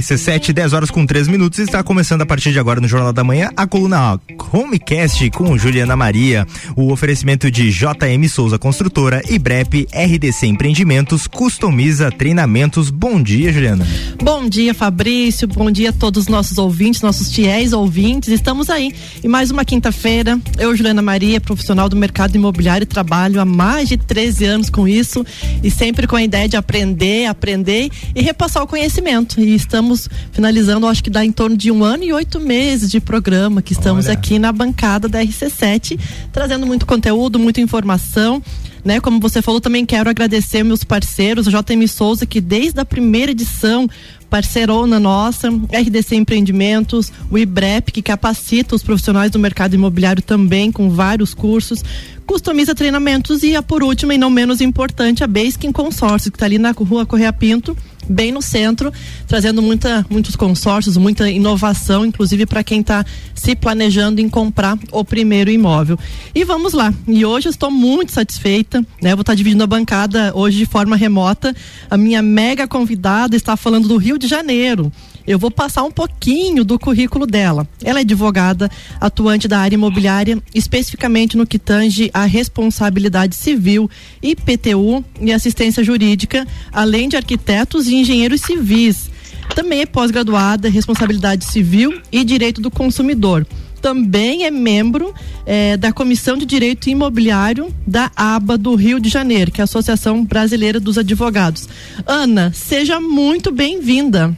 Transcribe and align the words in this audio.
RC7, 0.00 0.52
10 0.52 0.72
horas 0.72 0.90
com 0.90 1.04
3 1.04 1.28
minutos. 1.28 1.58
Está 1.58 1.82
começando 1.82 2.22
a 2.22 2.26
partir 2.26 2.52
de 2.52 2.58
agora 2.58 2.80
no 2.80 2.88
Jornal 2.88 3.12
da 3.12 3.22
Manhã 3.22 3.50
a 3.54 3.66
coluna 3.66 4.18
Homecast 4.50 5.30
com 5.30 5.56
Juliana 5.58 5.94
Maria. 5.94 6.46
O 6.74 6.90
oferecimento 6.90 7.50
de 7.50 7.70
JM 7.70 8.26
Souza 8.28 8.58
Construtora 8.58 9.22
e 9.28 9.38
BREP 9.38 9.86
RDC 9.92 10.46
Empreendimentos 10.46 11.26
customiza 11.26 12.10
treinamentos. 12.10 12.90
Bom 12.90 13.22
dia, 13.22 13.52
Juliana. 13.52 13.86
Bom 14.22 14.48
dia, 14.48 14.72
Fabrício. 14.72 15.46
Bom 15.46 15.70
dia 15.70 15.90
a 15.90 15.92
todos 15.92 16.24
os 16.24 16.28
nossos 16.28 16.56
ouvintes, 16.56 17.02
nossos 17.02 17.32
fiéis 17.32 17.72
ouvintes. 17.72 18.30
Estamos 18.30 18.70
aí 18.70 18.94
em 19.22 19.28
mais 19.28 19.50
uma 19.50 19.64
quinta-feira. 19.64 20.40
Eu, 20.58 20.74
Juliana 20.74 21.02
Maria, 21.02 21.40
profissional 21.40 21.88
do 21.88 21.96
mercado 21.96 22.34
imobiliário, 22.34 22.86
trabalho 22.86 23.40
há 23.40 23.44
mais 23.44 23.88
de 23.88 23.98
13 23.98 24.44
anos 24.46 24.70
com 24.70 24.88
isso 24.88 25.24
e 25.62 25.70
sempre 25.70 26.06
com 26.06 26.16
a 26.16 26.22
ideia 26.22 26.48
de 26.48 26.56
aprender, 26.56 27.26
aprender 27.26 27.90
e 28.14 28.22
repassar 28.22 28.62
o 28.62 28.66
conhecimento. 28.66 29.40
E 29.40 29.54
estamos 29.54 29.89
finalizando, 30.32 30.86
acho 30.86 31.02
que 31.02 31.10
dá 31.10 31.24
em 31.24 31.32
torno 31.32 31.56
de 31.56 31.70
um 31.70 31.82
ano 31.82 32.04
e 32.04 32.12
oito 32.12 32.38
meses 32.38 32.90
de 32.90 33.00
programa 33.00 33.62
que 33.62 33.72
estamos 33.72 34.06
Olha. 34.06 34.14
aqui 34.14 34.38
na 34.38 34.52
bancada 34.52 35.08
da 35.08 35.22
RC7, 35.22 35.98
trazendo 36.32 36.66
muito 36.66 36.86
conteúdo, 36.86 37.38
muita 37.38 37.60
informação. 37.60 38.42
Né, 38.82 38.98
como 38.98 39.20
você 39.20 39.42
falou, 39.42 39.60
também 39.60 39.84
quero 39.84 40.08
agradecer 40.08 40.62
meus 40.62 40.82
parceiros, 40.82 41.46
o 41.46 41.50
JM 41.50 41.86
Souza, 41.86 42.24
que 42.24 42.40
desde 42.40 42.80
a 42.80 42.84
primeira 42.84 43.30
edição 43.30 43.86
parceirona 44.30 45.00
nossa, 45.00 45.48
RDC 45.48 46.14
Empreendimentos, 46.14 47.12
o 47.30 47.36
IBREP, 47.36 47.90
que 47.90 48.00
capacita 48.00 48.76
os 48.76 48.82
profissionais 48.82 49.32
do 49.32 49.38
mercado 49.38 49.74
imobiliário 49.74 50.22
também 50.22 50.70
com 50.70 50.88
vários 50.88 51.34
cursos, 51.34 51.84
customiza 52.24 52.76
treinamentos 52.76 53.42
e 53.42 53.56
a 53.56 53.62
por 53.62 53.82
último 53.82 54.12
e 54.12 54.18
não 54.18 54.30
menos 54.30 54.60
importante 54.60 55.24
a 55.24 55.26
Baskin 55.26 55.72
Consórcio 55.72 56.30
que 56.30 56.36
está 56.36 56.46
ali 56.46 56.58
na 56.58 56.70
rua 56.70 57.04
Correia 57.04 57.32
Pinto 57.32 57.76
bem 58.10 58.32
no 58.32 58.42
centro, 58.42 58.92
trazendo 59.28 59.62
muita, 59.62 60.04
muitos 60.10 60.34
consórcios, 60.34 60.96
muita 60.96 61.30
inovação, 61.30 62.04
inclusive 62.04 62.44
para 62.44 62.64
quem 62.64 62.80
está 62.80 63.04
se 63.34 63.54
planejando 63.54 64.20
em 64.20 64.28
comprar 64.28 64.76
o 64.90 65.04
primeiro 65.04 65.50
imóvel. 65.50 65.96
E 66.34 66.44
vamos 66.44 66.72
lá. 66.72 66.92
E 67.06 67.24
hoje 67.24 67.48
estou 67.48 67.70
muito 67.70 68.10
satisfeita, 68.10 68.84
né? 69.00 69.14
Vou 69.14 69.20
estar 69.20 69.32
tá 69.32 69.34
dividindo 69.34 69.62
a 69.62 69.66
bancada 69.66 70.32
hoje 70.34 70.58
de 70.58 70.66
forma 70.66 70.96
remota. 70.96 71.54
A 71.88 71.96
minha 71.96 72.20
mega 72.20 72.66
convidada 72.66 73.36
está 73.36 73.56
falando 73.56 73.86
do 73.86 73.96
Rio 73.96 74.18
de 74.18 74.26
Janeiro. 74.26 74.92
Eu 75.30 75.38
vou 75.38 75.48
passar 75.48 75.84
um 75.84 75.92
pouquinho 75.92 76.64
do 76.64 76.76
currículo 76.76 77.24
dela. 77.24 77.64
Ela 77.84 78.00
é 78.00 78.02
advogada, 78.02 78.68
atuante 79.00 79.46
da 79.46 79.60
área 79.60 79.76
imobiliária, 79.76 80.42
especificamente 80.52 81.36
no 81.36 81.46
que 81.46 81.56
tange 81.56 82.10
a 82.12 82.24
responsabilidade 82.24 83.36
civil, 83.36 83.88
IPTU 84.20 85.04
e 85.20 85.32
assistência 85.32 85.84
jurídica, 85.84 86.44
além 86.72 87.08
de 87.08 87.16
arquitetos 87.16 87.86
e 87.86 87.94
engenheiros 87.94 88.40
civis. 88.40 89.08
Também 89.54 89.82
é 89.82 89.86
pós-graduada 89.86 90.66
em 90.66 90.72
responsabilidade 90.72 91.44
civil 91.44 92.00
e 92.10 92.24
direito 92.24 92.60
do 92.60 92.68
consumidor 92.68 93.46
também 93.80 94.44
é 94.44 94.50
membro 94.50 95.14
eh, 95.46 95.74
da 95.78 95.90
Comissão 95.90 96.36
de 96.36 96.44
Direito 96.44 96.90
Imobiliário 96.90 97.74
da 97.86 98.10
ABA 98.14 98.58
do 98.58 98.74
Rio 98.74 99.00
de 99.00 99.08
Janeiro, 99.08 99.50
que 99.50 99.58
é 99.58 99.62
a 99.62 99.64
Associação 99.64 100.22
Brasileira 100.22 100.78
dos 100.78 100.98
Advogados. 100.98 101.66
Ana, 102.06 102.52
seja 102.52 103.00
muito 103.00 103.50
bem-vinda. 103.50 104.36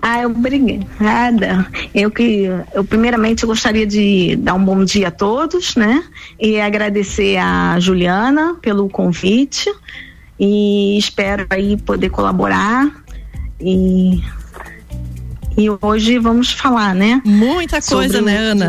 Ah, 0.00 0.26
obrigada. 0.26 1.66
Eu 1.94 2.10
que, 2.10 2.48
eu 2.74 2.84
primeiramente 2.84 3.44
gostaria 3.46 3.86
de 3.86 4.36
dar 4.36 4.54
um 4.54 4.64
bom 4.64 4.84
dia 4.84 5.08
a 5.08 5.10
todos, 5.10 5.76
né? 5.76 6.04
E 6.38 6.60
agradecer 6.60 7.36
a 7.36 7.78
Juliana 7.80 8.56
pelo 8.60 8.88
convite 8.88 9.72
e 10.38 10.98
espero 10.98 11.46
aí 11.50 11.76
poder 11.76 12.10
colaborar 12.10 12.90
e 13.60 14.22
e 15.56 15.68
hoje 15.80 16.18
vamos 16.18 16.50
falar, 16.52 16.94
né? 16.94 17.20
Muita 17.24 17.80
coisa, 17.80 18.20
né, 18.20 18.36
Ana? 18.36 18.66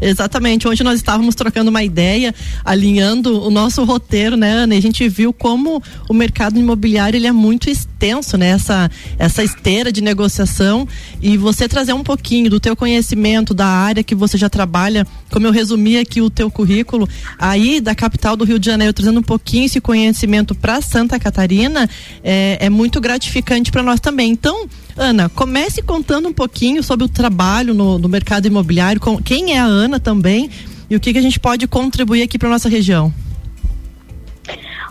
Exatamente. 0.00 0.68
Hoje 0.68 0.84
nós 0.84 0.96
estávamos 0.96 1.34
trocando 1.34 1.70
uma 1.70 1.82
ideia, 1.82 2.34
alinhando 2.64 3.42
o 3.42 3.50
nosso 3.50 3.82
roteiro, 3.84 4.36
né, 4.36 4.50
Ana? 4.50 4.74
E 4.74 4.78
a 4.78 4.82
gente 4.82 5.08
viu 5.08 5.32
como 5.32 5.82
o 6.08 6.12
mercado 6.12 6.58
imobiliário 6.58 7.16
ele 7.16 7.26
é 7.26 7.32
muito 7.32 7.70
extenso, 7.70 8.36
né? 8.36 8.50
Essa, 8.50 8.90
essa 9.18 9.42
esteira 9.42 9.90
de 9.90 10.02
negociação 10.02 10.86
e 11.22 11.38
você 11.38 11.66
trazer 11.66 11.94
um 11.94 12.04
pouquinho 12.04 12.50
do 12.50 12.60
teu 12.60 12.76
conhecimento 12.76 13.54
da 13.54 13.66
área 13.66 14.02
que 14.02 14.14
você 14.14 14.36
já 14.36 14.50
trabalha, 14.50 15.06
como 15.30 15.46
eu 15.46 15.52
resumi 15.52 15.98
aqui 15.98 16.20
o 16.20 16.30
teu 16.30 16.50
currículo, 16.50 17.08
aí 17.38 17.80
da 17.80 17.94
capital 17.94 18.36
do 18.36 18.44
Rio 18.44 18.58
de 18.58 18.66
Janeiro, 18.66 18.92
trazendo 18.92 19.20
um 19.20 19.22
pouquinho 19.22 19.66
esse 19.66 19.80
conhecimento 19.80 20.54
para 20.54 20.80
Santa 20.80 21.18
Catarina, 21.18 21.88
é, 22.22 22.58
é 22.60 22.70
muito 22.70 23.00
gratificante 23.00 23.70
para 23.70 23.82
nós 23.82 24.00
também. 24.00 24.30
Então, 24.30 24.68
Ana, 24.96 25.28
comece 25.28 25.82
contando 25.82 26.28
um 26.28 26.32
pouquinho 26.32 26.82
sobre 26.82 27.04
o 27.04 27.08
trabalho 27.08 27.72
no, 27.74 27.98
no 27.98 28.08
mercado 28.08 28.46
imobiliário, 28.46 29.00
com, 29.00 29.16
quem 29.18 29.54
é 29.54 29.58
a 29.58 29.64
Ana 29.64 30.00
também 30.00 30.50
e 30.90 30.96
o 30.96 31.00
que, 31.00 31.12
que 31.12 31.18
a 31.18 31.22
gente 31.22 31.38
pode 31.38 31.66
contribuir 31.66 32.22
aqui 32.22 32.38
para 32.38 32.48
nossa 32.48 32.68
região. 32.68 33.12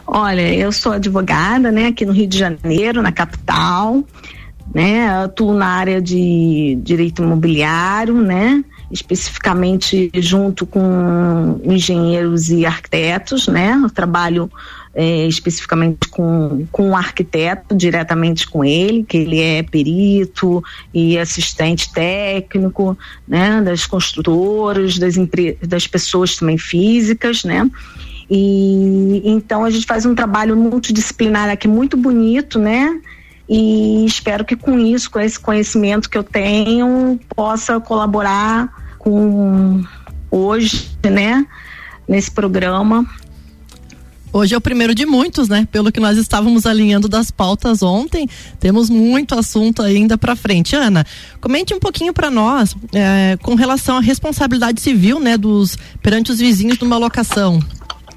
Olha, 0.06 0.53
eu 0.53 0.72
sou 0.72 0.94
advogada, 0.94 1.70
né, 1.70 1.88
aqui 1.88 2.06
no 2.06 2.14
Rio 2.14 2.28
de 2.28 2.38
Janeiro, 2.38 3.02
na 3.02 3.12
capital, 3.12 4.02
né, 4.74 5.09
atuo 5.09 5.53
na 5.53 5.68
área 5.68 6.02
de 6.02 6.80
direito 6.81 7.22
imobiliário, 7.22 8.16
né, 8.16 8.64
especificamente 8.92 10.09
junto 10.16 10.66
com 10.66 11.59
engenheiros 11.64 12.50
e 12.50 12.66
arquitetos, 12.66 13.48
né, 13.48 13.80
eu 13.84 13.90
trabalho 13.90 14.50
é, 14.96 15.28
especificamente 15.28 16.08
com, 16.09 16.66
com 16.72 16.90
um 16.90 16.96
arquiteto, 16.96 17.76
diretamente 17.76 18.47
com 18.47 18.64
ele, 18.64 19.03
que 19.03 19.18
ele 19.18 19.40
é 19.40 19.62
perito 19.62 20.64
e 20.94 21.18
assistente 21.18 21.92
técnico, 21.92 22.97
né, 23.28 23.62
das 23.62 23.86
construtoras, 23.86 24.97
das, 24.97 25.16
das 25.62 25.86
pessoas 25.86 26.36
também 26.36 26.58
físicas, 26.58 27.44
né, 27.44 27.70
e 28.30 29.22
então 29.26 29.64
a 29.64 29.70
gente 29.70 29.86
faz 29.86 30.06
um 30.06 30.16
trabalho 30.16 30.56
multidisciplinar 30.56 31.50
aqui 31.50 31.68
muito 31.68 31.96
bonito, 31.97 32.58
né, 32.58 33.00
e 33.50 34.06
espero 34.06 34.44
que 34.44 34.56
com 34.56 34.78
isso, 34.78 35.09
com 35.09 35.19
esse 35.19 35.40
conhecimento 35.40 36.09
que 36.09 36.18
eu 36.18 36.24
tenho, 36.24 37.19
possa 37.35 37.80
colaborar 37.80 38.96
com 38.97 39.84
hoje, 40.30 40.91
né, 41.03 41.46
nesse 42.08 42.30
programa 42.30 43.06
Hoje 44.38 44.53
é 44.53 44.58
o 44.58 44.62
primeiro 44.62 44.94
de 44.94 45.06
muitos, 45.06 45.47
né? 45.47 45.68
Pelo 45.72 45.91
que 45.91 46.00
nós 46.00 46.18
estávamos 46.18 46.66
alinhando 46.66 47.08
das 47.08 47.31
pautas 47.31 47.81
ontem, 47.81 48.30
temos 48.59 48.90
muito 48.90 49.34
assunto 49.34 49.81
ainda 49.81 50.18
para 50.18 50.35
frente. 50.35 50.75
Ana, 50.75 51.06
comente 51.40 51.74
um 51.74 51.79
pouquinho 51.79 52.14
para 52.14 52.29
nós 52.29 52.75
é, 52.94 53.38
com 53.41 53.56
relação 53.56 53.97
à 53.97 54.00
responsabilidade 54.00 54.81
civil, 54.81 55.19
né, 55.19 55.38
dos 55.38 55.78
perante 56.03 56.31
os 56.31 56.38
vizinhos 56.38 56.78
de 56.78 56.84
uma 56.84 56.97
locação 56.97 57.59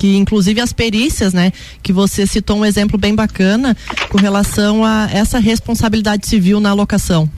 que 0.00 0.16
inclusive 0.16 0.62
as 0.62 0.72
perícias, 0.72 1.34
né, 1.34 1.52
que 1.82 1.92
você 1.92 2.26
citou 2.26 2.56
um 2.56 2.64
exemplo 2.64 2.96
bem 2.96 3.14
bacana 3.14 3.76
com 4.08 4.16
relação 4.16 4.82
a 4.82 5.06
essa 5.12 5.38
responsabilidade 5.38 6.26
civil 6.26 6.58
na 6.58 6.72
locação. 6.72 7.28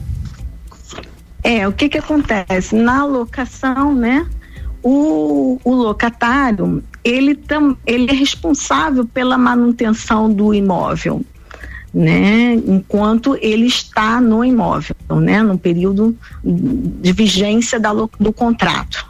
É, 1.43 1.67
o 1.67 1.73
que 1.73 1.89
que 1.89 1.97
acontece 1.97 2.73
na 2.73 3.03
locação, 3.03 3.93
né? 3.93 4.25
O, 4.81 5.59
o 5.61 5.73
locatário, 5.73 6.81
ele, 7.03 7.35
tam, 7.35 7.75
ele 7.85 8.09
é 8.09 8.13
responsável 8.13 9.05
pela 9.05 9.37
manutenção 9.37 10.31
do 10.33 10.53
imóvel, 10.53 11.21
né? 11.93 12.53
Enquanto 12.65 13.37
ele 13.41 13.65
está 13.65 14.21
no 14.21 14.43
imóvel, 14.45 14.95
né? 15.19 15.43
No 15.43 15.57
período 15.57 16.15
de 16.41 17.11
vigência 17.11 17.77
da, 17.77 17.91
do 17.91 18.31
contrato. 18.31 19.05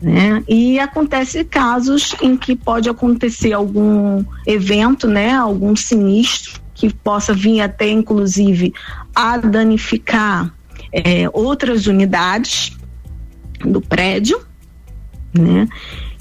Né? 0.00 0.44
E 0.46 0.78
acontece 0.78 1.44
casos 1.44 2.14
em 2.22 2.36
que 2.36 2.54
pode 2.54 2.88
acontecer 2.88 3.52
algum 3.52 4.24
evento, 4.46 5.08
né? 5.08 5.32
Algum 5.32 5.74
sinistro 5.74 6.60
que 6.72 6.92
possa 6.92 7.34
vir 7.34 7.60
até, 7.60 7.90
inclusive, 7.90 8.72
a 9.12 9.36
danificar 9.38 10.54
é, 10.92 11.28
outras 11.32 11.88
unidades 11.88 12.76
do 13.64 13.80
prédio, 13.80 14.40
né? 15.36 15.68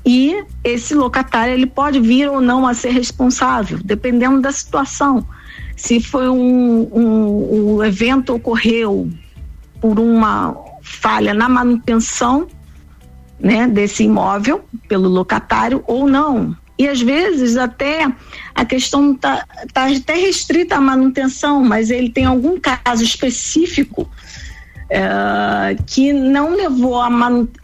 E 0.04 0.44
esse 0.64 0.96
locatário 0.96 1.54
ele 1.54 1.68
pode 1.68 2.00
vir 2.00 2.30
ou 2.30 2.42
não 2.42 2.66
a 2.66 2.74
ser 2.74 2.92
responsável, 2.92 3.78
dependendo 3.84 4.42
da 4.42 4.52
situação. 4.52 5.28
Se 5.76 6.00
foi 6.00 6.30
um, 6.30 6.90
um, 6.92 7.76
um 7.76 7.84
evento 7.84 8.34
ocorreu 8.34 9.10
por 9.80 10.00
uma 10.00 10.56
falha 10.82 11.34
na 11.34 11.48
manutenção, 11.48 12.48
né, 13.40 13.68
desse 13.68 14.04
imóvel 14.04 14.64
pelo 14.88 15.08
locatário 15.08 15.84
ou 15.88 16.08
não. 16.08 16.56
E 16.78 16.88
às 16.88 17.02
vezes 17.02 17.58
até 17.58 18.08
a 18.54 18.64
questão 18.66 19.14
está 19.14 19.44
tá 19.74 19.88
até 19.88 20.14
restrita 20.14 20.76
à 20.76 20.82
manutenção, 20.82 21.64
mas 21.64 21.90
ele 21.90 22.10
tem 22.10 22.26
algum 22.26 22.60
caso 22.60 23.04
específico 23.04 24.08
é, 24.90 25.76
que 25.88 26.14
não 26.14 26.56
levou 26.56 27.02
a 27.02 27.10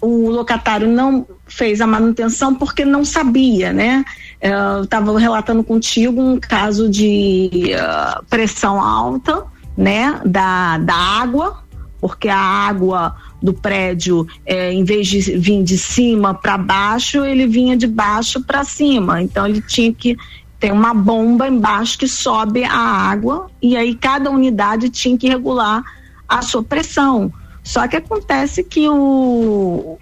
o 0.02 0.30
locatário 0.30 0.88
não 0.88 1.28
fez 1.46 1.80
a 1.80 1.88
manutenção 1.88 2.56
porque 2.56 2.84
não 2.84 3.06
sabia, 3.06 3.72
né? 3.72 4.04
eu 4.44 4.84
estava 4.84 5.18
relatando 5.18 5.64
contigo 5.64 6.22
um 6.22 6.38
caso 6.38 6.90
de 6.90 7.72
uh, 7.74 8.26
pressão 8.26 8.82
alta, 8.82 9.46
né, 9.76 10.20
da, 10.26 10.78
da 10.80 10.94
água, 10.94 11.63
porque 12.04 12.28
a 12.28 12.38
água 12.38 13.16
do 13.42 13.54
prédio, 13.54 14.28
é, 14.46 14.74
em 14.74 14.84
vez 14.84 15.08
de 15.08 15.22
vir 15.38 15.64
de 15.64 15.78
cima 15.78 16.34
para 16.34 16.58
baixo, 16.58 17.24
ele 17.24 17.48
vinha 17.48 17.78
de 17.78 17.88
baixo 17.88 18.44
para 18.44 18.66
cima. 18.66 19.22
Então 19.22 19.48
ele 19.48 19.62
tinha 19.62 19.94
que 19.94 20.18
ter 20.60 20.74
uma 20.74 20.94
bomba 20.94 21.48
embaixo 21.48 21.98
que 21.98 22.06
sobe 22.06 22.66
a 22.66 22.76
água 22.76 23.50
e 23.62 23.78
aí 23.78 23.96
cada 23.96 24.30
unidade 24.30 24.90
tinha 24.90 25.18
que 25.18 25.30
regular 25.30 25.82
a 26.28 26.42
sua 26.42 26.62
pressão. 26.62 27.32
Só 27.64 27.88
que 27.88 27.96
acontece 27.96 28.66
que 28.66 28.86
o, 28.90 29.98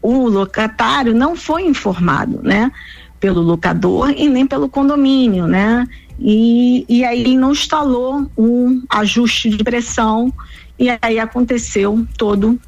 o 0.00 0.28
locatário 0.28 1.12
não 1.12 1.34
foi 1.34 1.66
informado, 1.66 2.42
né? 2.44 2.70
Pelo 3.18 3.40
locador 3.40 4.14
e 4.16 4.28
nem 4.28 4.46
pelo 4.46 4.68
condomínio, 4.68 5.48
né? 5.48 5.84
E, 6.16 6.84
e 6.88 7.04
aí 7.04 7.22
ele 7.22 7.36
não 7.36 7.50
instalou 7.50 8.30
um 8.38 8.84
ajuste 8.88 9.50
de 9.50 9.64
pressão 9.64 10.32
e 10.78 10.88
aí 11.00 11.18
aconteceu 11.18 12.06
todo 12.16 12.58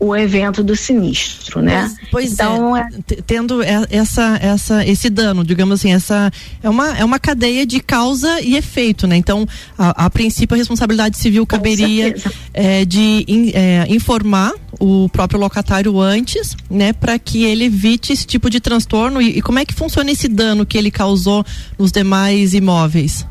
o 0.00 0.14
evento 0.14 0.62
do 0.62 0.76
sinistro, 0.76 1.60
né? 1.60 1.88
Pois, 1.88 2.08
pois 2.10 2.32
então, 2.32 2.76
é, 2.76 2.88
é, 3.10 3.22
tendo 3.26 3.60
essa, 3.62 4.38
essa, 4.40 4.86
esse 4.86 5.10
dano, 5.10 5.44
digamos 5.44 5.80
assim, 5.80 5.92
essa 5.92 6.30
é 6.62 6.70
uma, 6.70 6.96
é 6.96 7.04
uma 7.04 7.18
cadeia 7.18 7.66
de 7.66 7.80
causa 7.80 8.40
e 8.40 8.56
efeito, 8.56 9.08
né? 9.08 9.16
Então, 9.16 9.46
a, 9.76 10.06
a 10.06 10.10
princípio, 10.10 10.54
a 10.54 10.58
responsabilidade 10.58 11.18
civil 11.18 11.44
caberia 11.44 12.14
é, 12.54 12.84
de 12.84 13.24
in, 13.26 13.50
é, 13.52 13.86
informar 13.88 14.52
o 14.78 15.08
próprio 15.08 15.40
locatário 15.40 16.00
antes, 16.00 16.56
né, 16.70 16.92
para 16.92 17.18
que 17.18 17.44
ele 17.44 17.64
evite 17.64 18.12
esse 18.12 18.24
tipo 18.24 18.48
de 18.48 18.60
transtorno 18.60 19.20
e, 19.20 19.38
e 19.38 19.42
como 19.42 19.58
é 19.58 19.64
que 19.64 19.74
funciona 19.74 20.12
esse 20.12 20.28
dano 20.28 20.64
que 20.64 20.78
ele 20.78 20.92
causou 20.92 21.44
nos 21.76 21.90
demais 21.90 22.54
imóveis? 22.54 23.26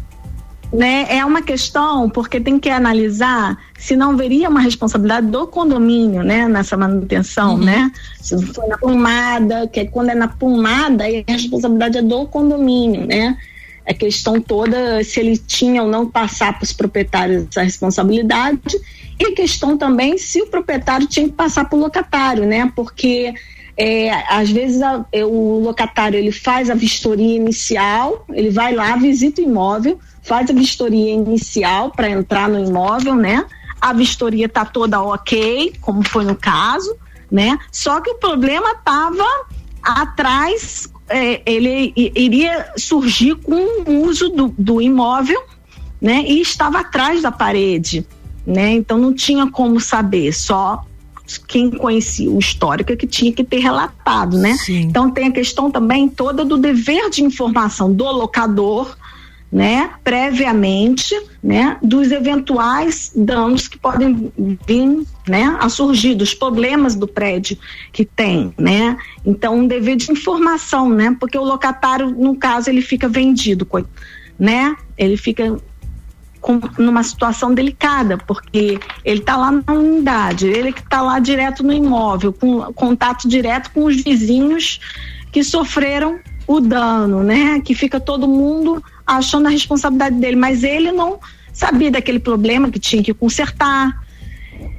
Né, 0.71 1.05
é 1.09 1.23
uma 1.23 1.41
questão 1.41 2.09
porque 2.09 2.39
tem 2.39 2.59
que 2.59 2.69
analisar 2.69 3.57
se 3.77 3.95
não 3.95 4.11
haveria 4.11 4.49
uma 4.49 4.59
responsabilidade 4.59 5.27
do 5.27 5.47
condomínio, 5.47 6.23
né, 6.23 6.47
nessa 6.47 6.75
manutenção, 6.75 7.55
uhum. 7.55 7.63
né? 7.63 7.91
Se 8.19 8.41
foi 8.47 8.67
na 8.67 8.77
pomada, 8.77 9.67
que 9.67 9.85
quando 9.85 10.09
é 10.09 10.15
na 10.15 10.27
pomada, 10.27 11.05
a 11.05 11.31
responsabilidade 11.31 11.99
é 11.99 12.01
do 12.01 12.25
condomínio, 12.25 13.05
né? 13.05 13.37
A 13.85 13.93
questão 13.93 14.41
toda 14.41 15.01
se 15.03 15.19
ele 15.19 15.37
tinha 15.37 15.81
ou 15.81 15.89
não 15.89 16.09
passar 16.09 16.53
para 16.53 16.65
os 16.65 16.73
proprietários 16.73 17.45
essa 17.49 17.63
responsabilidade 17.63 18.77
e 19.17 19.27
a 19.27 19.33
questão 19.33 19.77
também 19.77 20.17
se 20.17 20.41
o 20.41 20.47
proprietário 20.47 21.07
tinha 21.07 21.27
que 21.27 21.33
passar 21.33 21.65
para 21.65 21.77
o 21.77 21.81
locatário, 21.81 22.45
né? 22.45 22.69
Porque 22.75 23.33
é, 23.77 24.11
às 24.27 24.49
vezes 24.49 24.81
a, 24.81 25.05
é, 25.11 25.23
o 25.23 25.59
locatário 25.59 26.17
ele 26.17 26.31
faz 26.31 26.69
a 26.69 26.73
vistoria 26.73 27.35
inicial, 27.35 28.25
ele 28.33 28.49
vai 28.49 28.73
lá, 28.73 28.95
visita 28.97 29.39
o 29.39 29.43
imóvel, 29.43 29.99
faz 30.27 30.49
a 30.49 30.53
vistoria 30.53 31.13
inicial 31.13 31.89
para 31.89 32.09
entrar 32.09 32.49
no 32.49 32.59
imóvel, 32.59 33.15
né? 33.15 33.45
A 33.79 33.93
vistoria 33.93 34.49
tá 34.49 34.65
toda 34.65 35.01
ok, 35.01 35.73
como 35.79 36.03
foi 36.03 36.25
no 36.25 36.35
caso, 36.35 36.95
né? 37.31 37.57
Só 37.71 38.01
que 38.01 38.09
o 38.11 38.15
problema 38.15 38.71
estava 38.71 39.25
atrás, 39.81 40.91
é, 41.07 41.41
ele 41.45 41.93
iria 41.95 42.73
surgir 42.77 43.35
com 43.35 43.89
o 43.89 44.03
uso 44.05 44.29
do, 44.29 44.53
do 44.57 44.81
imóvel, 44.81 45.41
né? 46.01 46.25
E 46.27 46.41
estava 46.41 46.79
atrás 46.79 47.21
da 47.21 47.31
parede, 47.31 48.05
né? 48.45 48.73
Então 48.73 48.97
não 48.97 49.13
tinha 49.13 49.49
como 49.49 49.79
saber, 49.79 50.33
só 50.33 50.83
quem 51.47 51.71
conhecia 51.71 52.29
o 52.29 52.39
histórico 52.39 52.91
é 52.91 52.95
que 52.95 53.07
tinha 53.07 53.31
que 53.31 53.43
ter 53.43 53.59
relatado, 53.59 54.37
né? 54.37 54.53
Sim. 54.57 54.81
Então 54.81 55.09
tem 55.11 55.27
a 55.27 55.31
questão 55.31 55.71
também 55.71 56.07
toda 56.09 56.43
do 56.43 56.57
dever 56.57 57.09
de 57.09 57.23
informação 57.23 57.93
do 57.93 58.05
locador, 58.05 58.95
né, 59.51 59.91
previamente, 60.03 61.15
né, 61.41 61.77
dos 61.81 62.11
eventuais 62.11 63.11
danos 63.15 63.67
que 63.67 63.77
podem 63.77 64.31
vir, 64.67 65.05
né, 65.27 65.57
a 65.59 65.69
surgir 65.69 66.15
dos 66.15 66.33
problemas 66.33 66.95
do 66.95 67.07
prédio 67.07 67.57
que 67.93 68.03
tem, 68.03 68.53
né? 68.57 68.97
Então 69.25 69.55
um 69.55 69.67
dever 69.67 69.95
de 69.95 70.11
informação, 70.11 70.89
né? 70.89 71.15
Porque 71.17 71.37
o 71.37 71.43
locatário, 71.43 72.09
no 72.11 72.35
caso, 72.35 72.69
ele 72.69 72.81
fica 72.81 73.07
vendido, 73.07 73.67
né? 74.37 74.75
Ele 74.97 75.15
fica 75.15 75.57
com, 76.41 76.59
numa 76.77 77.03
situação 77.03 77.53
delicada, 77.53 78.17
porque 78.17 78.79
ele 79.03 79.19
está 79.19 79.37
lá 79.37 79.51
na 79.51 79.73
unidade, 79.73 80.47
ele 80.47 80.71
que 80.71 80.81
está 80.81 81.01
lá 81.01 81.19
direto 81.19 81.63
no 81.63 81.73
imóvel, 81.73 82.33
com 82.33 82.61
contato 82.73 83.27
direto 83.27 83.71
com 83.71 83.85
os 83.85 84.01
vizinhos 84.01 84.79
que 85.31 85.43
sofreram 85.43 86.19
o 86.45 86.59
dano, 86.59 87.23
né? 87.23 87.59
Que 87.61 87.75
fica 87.75 87.99
todo 87.99 88.27
mundo 88.27 88.83
achando 89.07 89.47
a 89.47 89.49
responsabilidade 89.49 90.15
dele, 90.17 90.35
mas 90.35 90.63
ele 90.63 90.91
não 90.91 91.19
sabia 91.53 91.89
daquele 91.89 92.19
problema 92.19 92.69
que 92.69 92.79
tinha 92.79 93.01
que 93.01 93.13
consertar, 93.13 94.05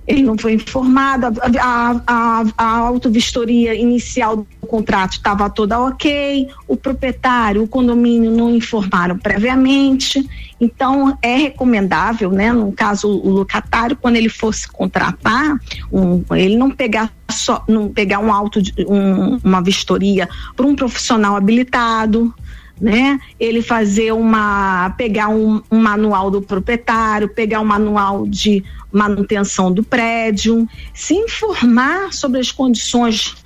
ele 0.08 0.22
não 0.22 0.38
foi 0.38 0.54
informado, 0.54 1.26
a, 1.60 2.00
a, 2.06 2.44
a 2.56 2.76
autovistoria 2.78 3.75
inicial 3.75 4.38
do 4.38 4.46
contrato 4.66 5.12
estava 5.12 5.50
toda 5.50 5.78
ok, 5.78 6.48
o 6.66 6.76
proprietário, 6.76 7.62
o 7.62 7.69
condomínio 7.69 8.30
não 8.30 8.50
informaram 8.54 9.19
previamente, 9.19 10.26
então 10.58 11.16
é 11.20 11.36
recomendável, 11.36 12.30
né, 12.30 12.50
no 12.52 12.72
caso 12.72 13.06
o 13.06 13.28
locatário, 13.28 13.98
quando 14.00 14.16
ele 14.16 14.30
fosse 14.30 14.66
contratar, 14.66 15.58
um, 15.92 16.25
ele 16.34 16.56
não 16.56 16.70
pegar 16.70 17.12
só, 17.30 17.62
não 17.69 17.90
pegar 17.90 18.19
um 18.20 18.32
auto, 18.32 18.60
um, 18.88 19.38
uma 19.44 19.60
vistoria 19.60 20.26
para 20.56 20.66
um 20.66 20.75
profissional 20.75 21.36
habilitado, 21.36 22.34
né? 22.80 23.19
Ele 23.38 23.62
fazer 23.62 24.12
uma, 24.12 24.90
pegar 24.90 25.28
um, 25.28 25.62
um, 25.70 25.78
manual 25.78 26.30
do 26.30 26.40
proprietário, 26.40 27.28
pegar 27.28 27.60
um 27.60 27.64
manual 27.64 28.26
de 28.26 28.64
manutenção 28.92 29.72
do 29.72 29.82
prédio, 29.82 30.66
se 30.94 31.14
informar 31.14 32.12
sobre 32.12 32.40
as 32.40 32.50
condições 32.52 33.36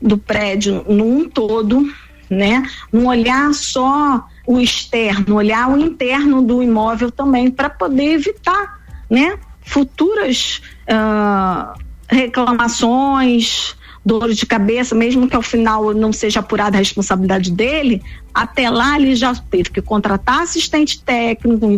do 0.00 0.18
prédio 0.18 0.84
num 0.88 1.28
todo, 1.28 1.86
né? 2.28 2.62
Não 2.92 3.06
olhar 3.06 3.52
só 3.52 4.26
o 4.46 4.58
externo, 4.58 5.36
olhar 5.36 5.70
o 5.70 5.78
interno 5.78 6.42
do 6.42 6.62
imóvel 6.62 7.10
também 7.10 7.50
para 7.50 7.68
poder 7.68 8.14
evitar, 8.14 8.80
né? 9.08 9.38
Futuras 9.62 10.62
uh, 10.88 11.78
reclamações, 12.08 13.76
dor 14.04 14.32
de 14.32 14.46
cabeça, 14.46 14.94
mesmo 14.94 15.28
que 15.28 15.36
ao 15.36 15.42
final 15.42 15.92
não 15.92 16.12
seja 16.12 16.40
apurada 16.40 16.76
a 16.76 16.78
responsabilidade 16.78 17.50
dele, 17.50 18.02
até 18.32 18.70
lá 18.70 18.98
ele 18.98 19.14
já 19.14 19.34
teve 19.34 19.70
que 19.70 19.82
contratar 19.82 20.42
assistente 20.42 21.02
técnico, 21.02 21.66
um, 21.66 21.76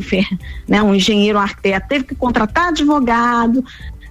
né, 0.69 0.82
um 0.82 0.94
engenheiro 0.94 1.38
um 1.38 1.43
arquiteto, 1.43 1.88
teve 1.88 2.04
que 2.04 2.14
contratar 2.14 2.68
advogado, 2.68 3.64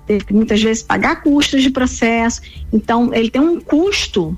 teve 0.06 0.26
que 0.26 0.34
muitas 0.34 0.62
vezes 0.62 0.84
pagar 0.84 1.22
custos 1.22 1.62
de 1.62 1.70
processo. 1.70 2.42
Então, 2.72 3.14
ele 3.14 3.30
tem 3.30 3.42
um 3.42 3.60
custo 3.60 4.36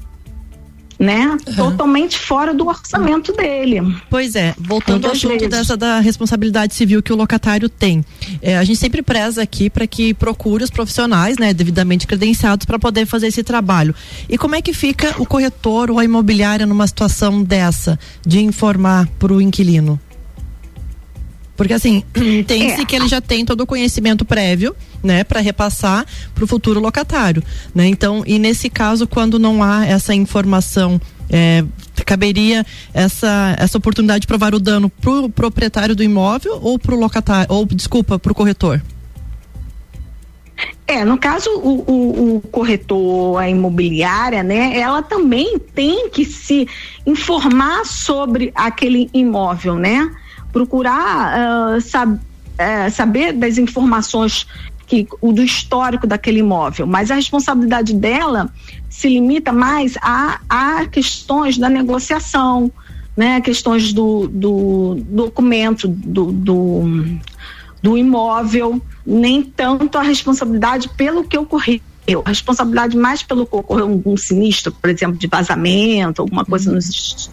né? 1.04 1.38
Uhum. 1.48 1.56
Totalmente 1.56 2.18
fora 2.18 2.54
do 2.54 2.68
orçamento 2.68 3.34
dele. 3.34 3.82
Pois 4.10 4.36
é, 4.36 4.56
voltando 4.58 5.06
ao 5.06 5.12
assunto 5.12 5.48
dessa 5.50 5.76
da 5.76 6.00
responsabilidade 6.00 6.74
civil 6.74 7.04
que 7.04 7.12
o 7.12 7.16
locatário 7.16 7.68
tem. 7.68 8.04
É, 8.42 8.58
a 8.58 8.64
gente 8.64 8.80
sempre 8.80 9.02
preza 9.02 9.42
aqui 9.42 9.70
para 9.70 9.86
que 9.86 10.14
procure 10.14 10.64
os 10.64 10.70
profissionais, 10.70 11.38
né, 11.38 11.54
devidamente 11.54 12.08
credenciados 12.08 12.66
para 12.66 12.80
poder 12.80 13.06
fazer 13.06 13.28
esse 13.28 13.44
trabalho. 13.44 13.94
E 14.30 14.38
como 14.38 14.56
é 14.56 14.62
que 14.62 14.74
fica 14.74 15.14
o 15.22 15.26
corretor 15.26 15.92
ou 15.92 16.00
a 16.00 16.06
imobiliária 16.06 16.66
numa 16.66 16.88
situação 16.88 17.44
dessa 17.44 18.00
de 18.26 18.40
informar 18.40 19.08
para 19.20 19.34
o 19.34 19.42
inquilino? 19.42 20.00
Porque 21.64 21.74
assim, 21.74 22.04
tem-se 22.46 22.82
é. 22.82 22.86
que 22.86 22.94
ele 22.94 23.08
já 23.08 23.22
tem 23.22 23.46
todo 23.46 23.62
o 23.62 23.66
conhecimento 23.66 24.26
prévio, 24.26 24.76
né, 25.02 25.24
para 25.24 25.40
repassar 25.40 26.06
para 26.36 26.44
o 26.44 26.48
futuro 26.48 26.82
locatário, 26.82 27.42
né? 27.74 27.88
Então, 27.88 28.22
e 28.28 28.38
nesse 28.38 28.70
caso, 28.70 29.08
quando 29.08 29.40
não 29.40 29.64
há 29.64 29.86
essa 29.86 30.14
informação, 30.14 31.00
é, 31.30 31.64
caberia 32.06 32.66
essa 32.94 33.56
essa 33.58 33.78
oportunidade 33.78 34.22
de 34.22 34.28
provar 34.28 34.54
o 34.54 34.60
dano 34.60 34.90
pro 34.90 35.30
proprietário 35.30 35.96
do 35.96 36.04
imóvel 36.04 36.60
ou 36.62 36.78
pro 36.78 36.98
locatário, 36.98 37.48
ou 37.50 37.66
desculpa, 37.66 38.20
pro 38.20 38.36
corretor? 38.36 38.82
É, 40.86 41.06
no 41.06 41.18
caso, 41.18 41.50
o, 41.50 41.90
o, 41.90 42.36
o, 42.36 42.42
corretor, 42.42 43.38
a 43.38 43.50
imobiliária, 43.50 44.44
né, 44.44 44.78
ela 44.78 45.02
também 45.02 45.58
tem 45.74 46.10
que 46.10 46.26
se 46.26 46.68
informar 47.06 47.86
sobre 47.86 48.52
aquele 48.54 49.10
imóvel, 49.14 49.76
né? 49.76 50.14
Procurar 50.54 51.76
uh, 51.76 51.82
sab, 51.82 52.14
uh, 52.14 52.92
saber 52.92 53.34
das 53.34 53.58
informações 53.58 54.48
que 54.88 55.08
o 55.20 55.34
do 55.34 55.44
histórico 55.44 56.06
daquele 56.06 56.40
imóvel, 56.40 56.86
mas 56.86 57.10
a 57.10 57.16
responsabilidade 57.16 57.94
dela 57.94 58.50
se 58.90 59.10
limita 59.10 59.52
mais 59.52 59.98
a, 60.02 60.40
a 60.48 60.86
questões 60.86 61.58
da 61.58 61.68
negociação, 61.68 62.72
né, 63.18 63.42
questões 63.42 63.92
do, 63.92 64.28
do 64.28 64.96
documento 65.10 65.88
do, 65.88 66.32
do, 66.32 66.84
do 67.82 67.98
imóvel, 67.98 68.82
nem 69.06 69.42
tanto 69.42 69.98
a 69.98 70.02
responsabilidade 70.02 70.90
pelo 70.90 71.24
que 71.24 71.38
ocorreu 71.38 71.80
eu, 72.06 72.22
a 72.26 72.30
responsabilidade 72.30 72.98
mais 72.98 73.24
pelo 73.24 73.46
que 73.46 73.56
ocorreu 73.56 74.02
um, 74.06 74.18
sinistro, 74.18 74.72
por 74.74 74.90
exemplo, 74.90 75.18
de 75.18 75.28
vazamento, 75.28 76.22
alguma 76.22 76.44
coisa 76.44 76.70
uhum. 76.70 76.76
nos. 76.76 77.32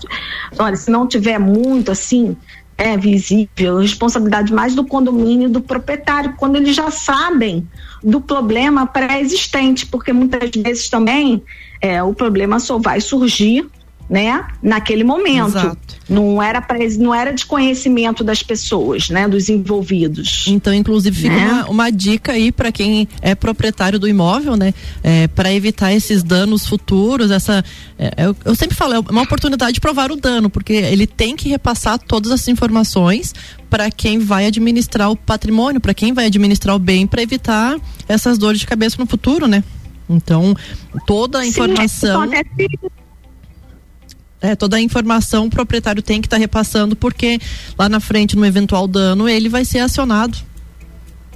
Olha, 0.59 0.77
se 0.77 0.91
não 0.91 1.07
tiver 1.07 1.39
muito 1.39 1.91
assim, 1.91 2.37
é 2.81 2.97
visível, 2.97 3.77
responsabilidade 3.77 4.51
mais 4.55 4.75
do 4.75 4.87
condomínio 4.87 5.51
do 5.51 5.61
proprietário, 5.61 6.35
quando 6.39 6.57
eles 6.57 6.75
já 6.75 6.91
sabem 6.91 7.69
do 8.03 8.23
problema 8.23 8.87
pré-existente, 8.87 9.85
porque 9.85 10.15
muitas 10.15 10.51
vezes 10.51 10.89
também 10.89 11.43
é, 11.79 12.03
o 12.03 12.15
problema 12.15 12.59
só 12.59 12.79
vai 12.79 12.99
surgir 12.99 13.69
né, 14.11 14.45
naquele 14.61 15.05
momento. 15.05 15.57
Exato. 15.57 16.01
Não 16.09 16.43
era 16.43 16.61
não 16.99 17.15
era 17.15 17.33
de 17.33 17.47
conhecimento 17.47 18.25
das 18.25 18.43
pessoas, 18.43 19.09
né, 19.09 19.29
dos 19.29 19.49
envolvidos. 19.49 20.47
Então, 20.49 20.75
inclusive, 20.75 21.17
fica 21.17 21.37
né? 21.37 21.53
uma, 21.53 21.69
uma, 21.69 21.91
dica 21.93 22.33
aí 22.33 22.51
para 22.51 22.73
quem 22.73 23.07
é 23.23 23.37
proprietário 23.37 24.01
do 24.01 24.09
imóvel, 24.09 24.57
né, 24.57 24.75
é, 25.05 25.29
para 25.29 25.53
evitar 25.53 25.93
esses 25.93 26.25
danos 26.25 26.67
futuros. 26.67 27.31
Essa, 27.31 27.65
é, 27.97 28.27
eu, 28.27 28.37
eu, 28.45 28.57
sempre 28.57 28.77
falo, 28.77 28.95
é 28.95 28.99
uma 28.99 29.23
oportunidade 29.23 29.75
de 29.75 29.81
provar 29.81 30.11
o 30.11 30.17
dano, 30.17 30.51
porque 30.51 30.73
ele 30.73 31.07
tem 31.07 31.37
que 31.37 31.49
repassar 31.49 31.97
todas 31.97 32.33
as 32.33 32.49
informações 32.49 33.33
para 33.69 33.89
quem 33.93 34.19
vai 34.19 34.47
administrar 34.47 35.09
o 35.09 35.17
patrimônio, 35.17 35.81
para 35.81 35.95
quem 35.95 36.13
vai 36.13 36.27
administrar 36.27 36.75
o 36.75 36.81
bem, 36.81 37.07
para 37.07 37.23
evitar 37.23 37.79
essas 38.09 38.37
dores 38.37 38.59
de 38.59 38.67
cabeça 38.67 38.97
no 38.99 39.07
futuro, 39.07 39.47
né? 39.47 39.63
Então, 40.09 40.57
toda 41.07 41.39
a 41.39 41.47
informação. 41.47 42.29
Sim, 42.29 42.67
é, 44.41 44.57
toda 44.57 44.77
a 44.77 44.81
informação 44.81 45.47
o 45.47 45.51
proprietário 45.51 46.03
tem 46.03 46.21
que 46.21 46.27
estar 46.27 46.37
tá 46.37 46.41
repassando, 46.41 46.97
porque 46.97 47.39
lá 47.79 47.89
na 47.89 48.01
frente, 48.01 48.37
no 48.37 48.45
eventual 48.45 48.87
dano, 48.87 49.29
ele 49.29 49.49
vai 49.49 49.65
ser 49.65 49.81
acionado. 49.81 50.50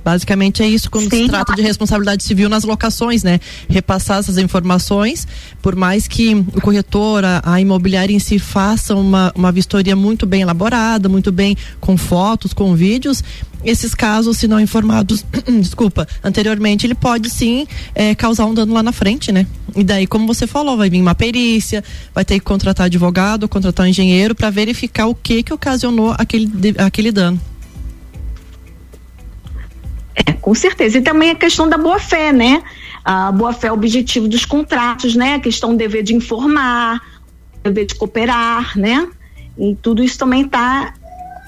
Basicamente 0.04 0.62
é 0.62 0.68
isso 0.68 0.90
quando 0.90 1.08
Sim. 1.10 1.24
se 1.24 1.28
trata 1.28 1.54
de 1.54 1.62
responsabilidade 1.62 2.22
civil 2.22 2.48
nas 2.48 2.64
locações, 2.64 3.22
né? 3.22 3.40
Repassar 3.68 4.18
essas 4.18 4.36
informações, 4.36 5.26
por 5.62 5.74
mais 5.74 6.06
que 6.06 6.34
o 6.34 6.60
corretor, 6.60 7.24
a, 7.24 7.42
a 7.44 7.60
imobiliária 7.60 8.14
em 8.14 8.18
si 8.18 8.38
faça 8.38 8.94
uma, 8.94 9.32
uma 9.34 9.50
vistoria 9.50 9.96
muito 9.96 10.26
bem 10.26 10.42
elaborada, 10.42 11.08
muito 11.08 11.32
bem 11.32 11.56
com 11.80 11.96
fotos, 11.96 12.52
com 12.52 12.74
vídeos, 12.74 13.22
esses 13.64 13.94
casos, 13.94 14.36
se 14.36 14.46
não 14.46 14.60
informados, 14.60 15.24
desculpa, 15.60 16.06
anteriormente, 16.22 16.86
ele 16.86 16.94
pode 16.94 17.30
sim 17.30 17.66
é, 17.94 18.14
causar 18.14 18.44
um 18.44 18.52
dano 18.52 18.74
lá 18.74 18.82
na 18.82 18.92
frente, 18.92 19.32
né? 19.32 19.46
E 19.74 19.82
daí, 19.82 20.06
como 20.06 20.26
você 20.26 20.46
falou, 20.46 20.76
vai 20.76 20.90
vir 20.90 21.00
uma 21.00 21.14
perícia, 21.14 21.82
vai 22.14 22.24
ter 22.24 22.34
que 22.34 22.44
contratar 22.44 22.86
advogado, 22.86 23.48
contratar 23.48 23.86
um 23.86 23.88
engenheiro 23.88 24.34
para 24.34 24.50
verificar 24.50 25.06
o 25.06 25.14
que 25.14 25.42
que 25.42 25.52
ocasionou 25.52 26.14
aquele, 26.16 26.50
aquele 26.78 27.10
dano. 27.10 27.40
É, 30.14 30.32
com 30.32 30.54
certeza. 30.54 30.98
E 30.98 31.02
também 31.02 31.30
a 31.30 31.34
questão 31.34 31.68
da 31.68 31.76
boa-fé, 31.76 32.32
né? 32.32 32.62
A 33.04 33.32
boa-fé 33.32 33.68
é 33.68 33.70
o 33.70 33.74
objetivo 33.74 34.28
dos 34.28 34.44
contratos, 34.44 35.14
né? 35.16 35.34
A 35.34 35.40
questão 35.40 35.70
do 35.70 35.76
dever 35.76 36.02
de 36.02 36.14
informar, 36.14 37.02
dever 37.62 37.86
de 37.86 37.94
cooperar, 37.94 38.78
né? 38.78 39.08
E 39.58 39.74
tudo 39.76 40.02
isso 40.02 40.18
também 40.18 40.42
está 40.42 40.94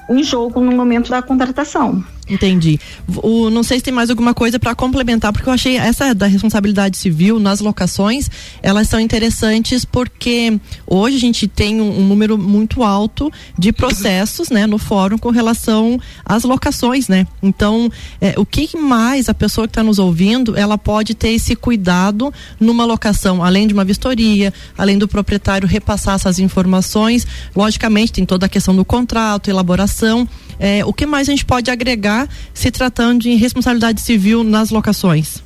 em 0.09 0.23
jogo 0.23 0.59
no 0.59 0.71
momento 0.71 1.09
da 1.09 1.21
contratação. 1.21 2.03
Entendi. 2.29 2.79
O, 3.23 3.49
não 3.49 3.63
sei 3.63 3.77
se 3.77 3.83
tem 3.83 3.93
mais 3.93 4.09
alguma 4.09 4.33
coisa 4.33 4.59
para 4.59 4.75
complementar, 4.75 5.31
porque 5.31 5.47
eu 5.47 5.53
achei 5.53 5.77
essa 5.77 6.13
da 6.13 6.27
responsabilidade 6.27 6.97
civil 6.97 7.39
nas 7.39 7.61
locações, 7.61 8.29
elas 8.61 8.89
são 8.89 8.99
interessantes 8.99 9.85
porque 9.85 10.59
hoje 10.85 11.15
a 11.15 11.19
gente 11.19 11.47
tem 11.47 11.79
um, 11.79 11.99
um 11.99 12.05
número 12.05 12.37
muito 12.37 12.83
alto 12.83 13.31
de 13.57 13.71
processos, 13.71 14.49
né, 14.49 14.67
no 14.67 14.77
fórum 14.77 15.17
com 15.17 15.29
relação 15.29 15.99
às 16.25 16.43
locações, 16.43 17.07
né? 17.07 17.25
Então, 17.41 17.89
é, 18.19 18.33
o 18.37 18.45
que 18.45 18.77
mais 18.77 19.29
a 19.29 19.33
pessoa 19.33 19.67
que 19.67 19.71
está 19.71 19.83
nos 19.83 19.99
ouvindo, 19.99 20.55
ela 20.57 20.77
pode 20.77 21.15
ter 21.15 21.29
esse 21.29 21.55
cuidado 21.55 22.33
numa 22.59 22.85
locação, 22.85 23.43
além 23.43 23.67
de 23.67 23.73
uma 23.73 23.85
vistoria, 23.85 24.53
além 24.77 24.97
do 24.97 25.07
proprietário 25.07 25.67
repassar 25.67 26.15
essas 26.15 26.39
informações, 26.39 27.25
logicamente 27.55 28.11
tem 28.11 28.25
toda 28.25 28.45
a 28.45 28.49
questão 28.49 28.75
do 28.75 28.83
contrato, 28.83 29.49
elaboração, 29.49 30.27
é, 30.59 30.83
o 30.85 30.93
que 30.93 31.05
mais 31.05 31.27
a 31.27 31.31
gente 31.31 31.45
pode 31.45 31.69
agregar 31.69 32.27
se 32.53 32.71
tratando 32.71 33.21
de 33.21 33.35
responsabilidade 33.35 34.01
civil 34.01 34.43
nas 34.43 34.69
locações? 34.69 35.43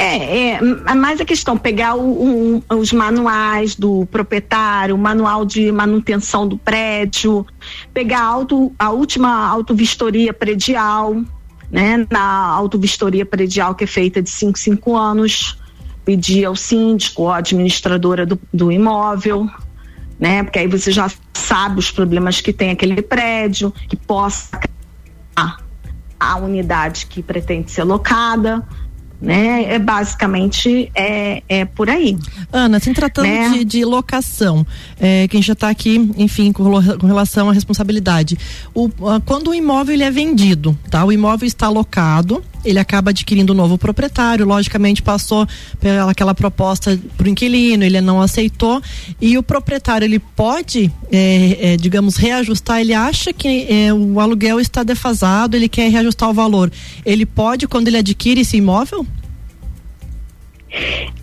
É, 0.00 0.52
é, 0.52 0.60
mais 0.94 1.20
a 1.20 1.24
questão, 1.24 1.58
pegar 1.58 1.96
o, 1.96 2.22
um, 2.24 2.62
os 2.78 2.92
manuais 2.92 3.74
do 3.74 4.06
proprietário, 4.06 4.94
o 4.94 4.98
manual 4.98 5.44
de 5.44 5.72
manutenção 5.72 6.46
do 6.46 6.56
prédio, 6.56 7.44
pegar 7.92 8.22
auto, 8.22 8.72
a 8.78 8.90
última 8.90 9.48
autovistoria 9.48 10.32
predial, 10.32 11.16
né? 11.68 12.06
Na 12.10 12.46
autovistoria 12.46 13.26
predial 13.26 13.74
que 13.74 13.82
é 13.82 13.86
feita 13.88 14.22
de 14.22 14.30
5 14.30 14.56
5 14.56 14.96
anos, 14.96 15.58
pedir 16.04 16.44
ao 16.44 16.54
síndico, 16.54 17.28
à 17.28 17.38
administradora 17.38 18.24
do, 18.24 18.38
do 18.54 18.70
imóvel, 18.70 19.50
né? 20.18 20.42
Porque 20.42 20.58
aí 20.58 20.66
você 20.66 20.90
já 20.90 21.10
sabe 21.34 21.78
os 21.78 21.90
problemas 21.90 22.40
que 22.40 22.52
tem 22.52 22.70
aquele 22.70 23.00
prédio, 23.00 23.72
que 23.88 23.96
possa 23.96 24.58
a 26.20 26.36
unidade 26.36 27.06
que 27.06 27.22
pretende 27.22 27.70
ser 27.70 27.84
locada, 27.84 28.64
né? 29.20 29.64
É 29.74 29.78
basicamente 29.78 30.90
é, 30.94 31.42
é 31.48 31.64
por 31.64 31.90
aí. 31.90 32.16
Ana, 32.52 32.78
se 32.78 32.92
tratando 32.92 33.26
né? 33.26 33.50
de, 33.50 33.64
de, 33.64 33.84
locação, 33.84 34.66
é, 34.98 35.26
quem 35.28 35.42
já 35.42 35.54
está 35.54 35.68
aqui, 35.68 36.10
enfim, 36.16 36.52
com, 36.52 36.64
com, 36.98 37.06
relação 37.06 37.50
à 37.50 37.52
responsabilidade, 37.52 38.38
o, 38.72 38.88
quando 39.24 39.48
o 39.48 39.54
imóvel 39.54 39.94
ele 39.94 40.04
é 40.04 40.10
vendido, 40.10 40.78
tá? 40.90 41.04
O 41.04 41.12
imóvel 41.12 41.46
está 41.46 41.66
alocado, 41.66 42.42
ele 42.64 42.78
acaba 42.78 43.10
adquirindo 43.10 43.52
um 43.52 43.56
novo 43.56 43.78
proprietário, 43.78 44.46
logicamente 44.46 45.02
passou 45.02 45.46
pela 45.80 46.10
aquela 46.10 46.34
proposta 46.34 46.98
para 47.16 47.26
o 47.26 47.28
inquilino, 47.28 47.84
ele 47.84 48.00
não 48.00 48.20
aceitou 48.20 48.82
e 49.20 49.36
o 49.38 49.42
proprietário 49.42 50.04
ele 50.04 50.18
pode, 50.18 50.90
é, 51.10 51.72
é, 51.72 51.76
digamos, 51.76 52.16
reajustar. 52.16 52.80
Ele 52.80 52.94
acha 52.94 53.32
que 53.32 53.66
é, 53.68 53.92
o 53.92 54.20
aluguel 54.20 54.60
está 54.60 54.82
defasado, 54.82 55.56
ele 55.56 55.68
quer 55.68 55.90
reajustar 55.90 56.28
o 56.30 56.34
valor. 56.34 56.72
Ele 57.04 57.24
pode 57.24 57.66
quando 57.66 57.88
ele 57.88 57.98
adquire 57.98 58.40
esse 58.40 58.56
imóvel? 58.56 59.06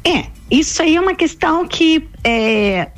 É, 0.04 0.26
isso 0.50 0.82
aí 0.82 0.96
é 0.96 1.02
uma 1.02 1.16
questão 1.16 1.68
que 1.68 2.08
é, 2.24 2.90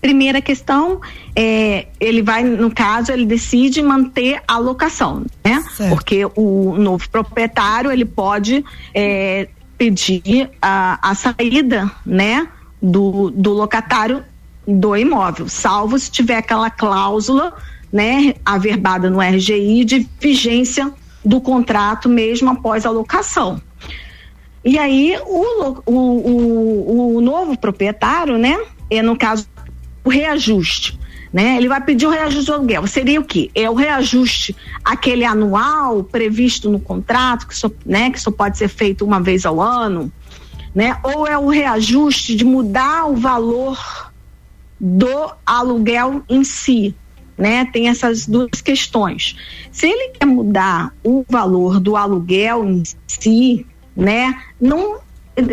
primeira 0.00 0.40
questão 0.40 1.00
é, 1.36 1.88
ele 2.00 2.22
vai 2.22 2.42
no 2.42 2.70
caso 2.74 3.12
ele 3.12 3.26
decide 3.26 3.82
manter 3.82 4.42
a 4.48 4.58
locação 4.58 5.24
né 5.44 5.62
certo. 5.76 5.90
porque 5.90 6.26
o 6.34 6.74
novo 6.78 7.08
proprietário 7.10 7.92
ele 7.92 8.06
pode 8.06 8.64
é, 8.94 9.48
pedir 9.76 10.50
a, 10.60 10.98
a 11.10 11.14
saída 11.14 11.90
né 12.04 12.48
do, 12.80 13.30
do 13.30 13.52
locatário 13.52 14.24
do 14.66 14.96
imóvel 14.96 15.48
salvo 15.48 15.98
se 15.98 16.10
tiver 16.10 16.38
aquela 16.38 16.70
cláusula 16.70 17.52
né 17.92 18.34
averbada 18.44 19.10
no 19.10 19.20
RGI 19.20 19.84
de 19.84 20.08
vigência 20.18 20.90
do 21.22 21.40
contrato 21.40 22.08
mesmo 22.08 22.50
após 22.50 22.86
a 22.86 22.90
locação 22.90 23.60
e 24.66 24.80
aí 24.80 25.16
o, 25.24 25.80
o, 25.86 25.92
o, 25.92 27.16
o 27.18 27.20
novo 27.20 27.56
proprietário, 27.56 28.36
né? 28.36 28.58
É 28.90 29.00
no 29.00 29.16
caso 29.16 29.46
o 30.02 30.10
reajuste. 30.10 30.98
Né? 31.32 31.56
Ele 31.56 31.68
vai 31.68 31.80
pedir 31.80 32.06
o 32.06 32.10
reajuste 32.10 32.46
do 32.46 32.54
aluguel. 32.54 32.86
Seria 32.86 33.20
o 33.20 33.24
quê? 33.24 33.50
É 33.54 33.68
o 33.68 33.74
reajuste 33.74 34.56
aquele 34.84 35.24
anual 35.24 36.04
previsto 36.04 36.70
no 36.70 36.80
contrato, 36.80 37.46
que 37.46 37.56
só, 37.56 37.70
né, 37.84 38.10
que 38.10 38.20
só 38.20 38.30
pode 38.30 38.56
ser 38.56 38.68
feito 38.68 39.04
uma 39.04 39.20
vez 39.20 39.44
ao 39.44 39.60
ano, 39.60 40.10
né? 40.74 40.98
Ou 41.02 41.26
é 41.26 41.36
o 41.36 41.48
reajuste 41.48 42.36
de 42.36 42.44
mudar 42.44 43.06
o 43.06 43.16
valor 43.16 43.78
do 44.78 45.32
aluguel 45.44 46.22
em 46.28 46.44
si, 46.44 46.94
né? 47.36 47.64
Tem 47.72 47.88
essas 47.88 48.26
duas 48.26 48.60
questões. 48.60 49.36
Se 49.72 49.86
ele 49.86 50.10
quer 50.10 50.26
mudar 50.26 50.92
o 51.02 51.24
valor 51.28 51.80
do 51.80 51.96
aluguel 51.96 52.64
em 52.64 52.82
si, 53.06 53.66
né? 53.96 54.42
Não, 54.60 54.98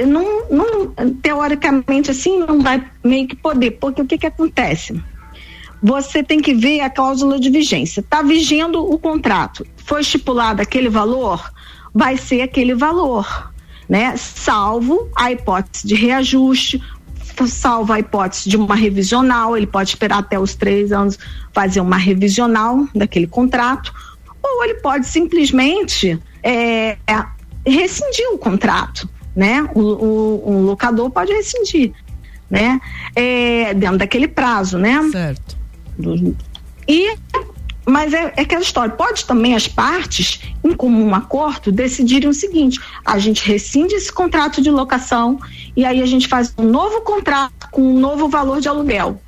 não, 0.05 0.49
não, 0.49 1.13
teoricamente 1.21 2.11
assim 2.11 2.39
não 2.39 2.61
vai 2.61 2.85
meio 3.03 3.27
que 3.27 3.35
poder, 3.35 3.71
porque 3.71 4.01
o 4.01 4.05
que 4.05 4.17
que 4.17 4.27
acontece? 4.27 5.01
Você 5.83 6.23
tem 6.23 6.39
que 6.39 6.53
ver 6.53 6.79
a 6.79 6.89
cláusula 6.89 7.37
de 7.37 7.49
vigência. 7.49 7.99
Está 7.99 8.21
vigendo 8.21 8.81
o 8.81 8.97
contrato, 8.97 9.67
foi 9.75 9.99
estipulado 9.99 10.61
aquele 10.61 10.87
valor, 10.87 11.51
vai 11.93 12.15
ser 12.15 12.41
aquele 12.41 12.73
valor, 12.73 13.51
né? 13.89 14.15
Salvo 14.15 15.09
a 15.13 15.29
hipótese 15.29 15.85
de 15.85 15.93
reajuste, 15.93 16.81
salvo 17.47 17.91
a 17.91 17.99
hipótese 17.99 18.47
de 18.47 18.55
uma 18.55 18.75
revisional, 18.75 19.57
ele 19.57 19.67
pode 19.67 19.89
esperar 19.89 20.19
até 20.19 20.39
os 20.39 20.55
três 20.55 20.93
anos 20.93 21.19
fazer 21.51 21.81
uma 21.81 21.97
revisional 21.97 22.87
daquele 22.95 23.27
contrato, 23.27 23.93
ou 24.41 24.63
ele 24.63 24.75
pode 24.75 25.05
simplesmente 25.05 26.17
é, 26.41 26.97
rescindir 27.65 28.29
o 28.31 28.37
contrato, 28.37 29.09
né? 29.35 29.69
O, 29.75 29.81
o, 29.81 30.49
o 30.49 30.61
locador 30.61 31.09
pode 31.09 31.33
rescindir, 31.33 31.91
né? 32.49 32.79
É, 33.13 33.73
dentro 33.73 33.97
daquele 33.97 34.29
prazo, 34.29 34.77
né? 34.77 35.01
Certo. 35.11 35.62
E 36.87 37.15
mas 37.85 38.13
é, 38.13 38.33
é, 38.37 38.41
aquela 38.41 38.61
história. 38.61 38.93
Pode 38.93 39.25
também 39.25 39.55
as 39.55 39.67
partes, 39.67 40.41
em 40.63 40.73
comum 40.73 41.13
acordo, 41.13 41.71
decidirem 41.71 42.29
o 42.29 42.33
seguinte: 42.33 42.79
a 43.05 43.19
gente 43.19 43.45
rescinde 43.45 43.93
esse 43.95 44.11
contrato 44.11 44.61
de 44.61 44.71
locação 44.71 45.39
e 45.75 45.83
aí 45.85 46.01
a 46.01 46.05
gente 46.05 46.27
faz 46.27 46.53
um 46.57 46.63
novo 46.63 47.01
contrato 47.01 47.69
com 47.71 47.81
um 47.81 47.99
novo 47.99 48.29
valor 48.29 48.61
de 48.61 48.67
aluguel. 48.67 49.19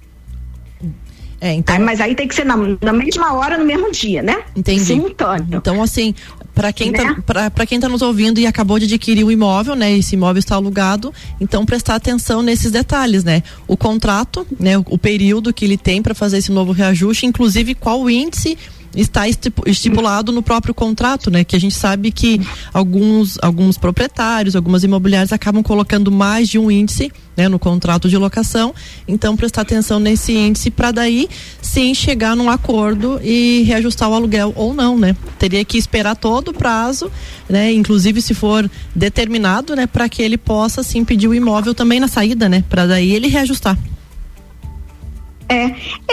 É, 1.45 1.53
então... 1.53 1.75
Aí, 1.75 1.81
mas 1.81 2.01
aí 2.01 2.15
tem 2.15 2.27
que 2.27 2.33
ser 2.33 2.43
na, 2.43 2.57
na, 2.81 2.91
mesma 2.91 3.35
hora, 3.35 3.55
no 3.55 3.65
mesmo 3.65 3.91
dia, 3.91 4.23
né? 4.23 4.41
Entendi. 4.55 4.83
Simultâneo. 4.83 5.45
Então, 5.51 5.83
assim, 5.83 6.15
para 6.55 6.73
quem, 6.73 6.91
tá, 6.91 7.03
né? 7.03 7.49
tá, 7.51 7.65
quem 7.67 7.79
tá 7.79 7.87
nos 7.87 8.01
ouvindo 8.01 8.39
e 8.39 8.47
acabou 8.47 8.79
de 8.79 8.85
adquirir 8.85 9.23
o 9.23 9.31
imóvel, 9.31 9.75
né? 9.75 9.95
Esse 9.95 10.15
imóvel 10.15 10.39
está 10.39 10.55
alugado, 10.55 11.13
então 11.39 11.63
prestar 11.63 11.93
atenção 11.93 12.41
nesses 12.41 12.71
detalhes, 12.71 13.23
né? 13.23 13.43
O 13.67 13.77
contrato, 13.77 14.47
né? 14.59 14.75
O, 14.75 14.85
o 14.89 14.97
período 14.97 15.53
que 15.53 15.63
ele 15.63 15.77
tem 15.77 16.01
para 16.01 16.15
fazer 16.15 16.39
esse 16.39 16.51
novo 16.51 16.71
reajuste, 16.71 17.27
inclusive 17.27 17.75
qual 17.75 18.01
o 18.01 18.09
índice 18.09 18.57
está 18.95 19.27
estipulado 19.27 20.31
no 20.31 20.41
próprio 20.41 20.73
contrato, 20.73 21.29
né? 21.29 21.43
Que 21.43 21.55
a 21.55 21.59
gente 21.59 21.75
sabe 21.75 22.11
que 22.11 22.39
alguns, 22.73 23.37
alguns 23.41 23.77
proprietários, 23.77 24.55
algumas 24.55 24.83
imobiliárias 24.83 25.33
acabam 25.33 25.61
colocando 25.61 26.11
mais 26.11 26.49
de 26.49 26.57
um 26.57 26.71
índice 26.71 27.11
né, 27.35 27.49
no 27.49 27.59
contrato 27.59 28.07
de 28.07 28.17
locação. 28.17 28.73
Então, 29.07 29.35
prestar 29.35 29.61
atenção 29.61 29.99
nesse 29.99 30.33
índice 30.33 30.71
para 30.71 30.91
daí 30.91 31.27
sim 31.61 31.93
chegar 31.93 32.35
num 32.35 32.49
acordo 32.49 33.19
e 33.21 33.63
reajustar 33.63 34.09
o 34.09 34.13
aluguel 34.13 34.53
ou 34.55 34.73
não, 34.73 34.97
né? 34.97 35.15
Teria 35.37 35.63
que 35.65 35.77
esperar 35.77 36.15
todo 36.15 36.49
o 36.49 36.53
prazo, 36.53 37.11
né? 37.49 37.73
Inclusive 37.73 38.21
se 38.21 38.33
for 38.33 38.69
determinado, 38.95 39.75
né, 39.75 39.87
para 39.87 40.07
que 40.07 40.21
ele 40.21 40.37
possa 40.37 40.81
sim 40.83 41.03
pedir 41.03 41.27
o 41.27 41.33
imóvel 41.33 41.73
também 41.73 41.99
na 41.99 42.07
saída, 42.07 42.47
né? 42.47 42.63
Para 42.69 42.85
daí 42.87 43.13
ele 43.13 43.27
reajustar. 43.27 43.77
É, 45.47 45.65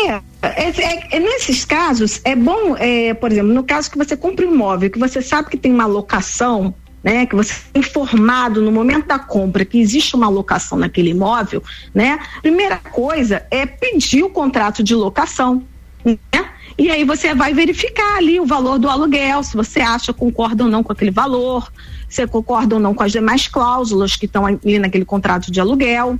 é, 0.08 0.20
é, 0.42 1.16
é, 1.16 1.20
nesses 1.20 1.64
casos 1.64 2.20
é 2.24 2.34
bom, 2.34 2.76
é, 2.76 3.14
por 3.14 3.30
exemplo, 3.30 3.52
no 3.52 3.62
caso 3.62 3.90
que 3.90 3.96
você 3.96 4.16
compra 4.16 4.46
um 4.46 4.52
imóvel, 4.52 4.90
que 4.90 4.98
você 4.98 5.22
sabe 5.22 5.48
que 5.50 5.56
tem 5.56 5.72
uma 5.72 5.86
locação, 5.86 6.74
né, 7.02 7.26
que 7.26 7.34
você 7.34 7.54
é 7.74 7.78
informado 7.78 8.60
no 8.60 8.72
momento 8.72 9.06
da 9.06 9.18
compra 9.18 9.64
que 9.64 9.80
existe 9.80 10.16
uma 10.16 10.28
locação 10.28 10.78
naquele 10.78 11.10
imóvel, 11.10 11.62
né? 11.94 12.18
Primeira 12.40 12.76
coisa 12.76 13.44
é 13.50 13.66
pedir 13.66 14.22
o 14.22 14.30
contrato 14.30 14.82
de 14.82 14.94
locação, 14.94 15.64
né? 16.04 16.18
E 16.78 16.90
aí 16.90 17.04
você 17.04 17.34
vai 17.34 17.52
verificar 17.52 18.16
ali 18.16 18.40
o 18.40 18.46
valor 18.46 18.78
do 18.78 18.88
aluguel, 18.88 19.42
se 19.42 19.56
você 19.56 19.80
acha 19.80 20.12
concorda 20.12 20.64
ou 20.64 20.70
não 20.70 20.82
com 20.82 20.92
aquele 20.92 21.10
valor, 21.10 21.70
se 22.08 22.26
concorda 22.26 22.76
ou 22.76 22.80
não 22.80 22.94
com 22.94 23.02
as 23.02 23.12
demais 23.12 23.46
cláusulas 23.46 24.16
que 24.16 24.26
estão 24.26 24.46
ali 24.46 24.78
naquele 24.78 25.04
contrato 25.04 25.50
de 25.50 25.60
aluguel. 25.60 26.18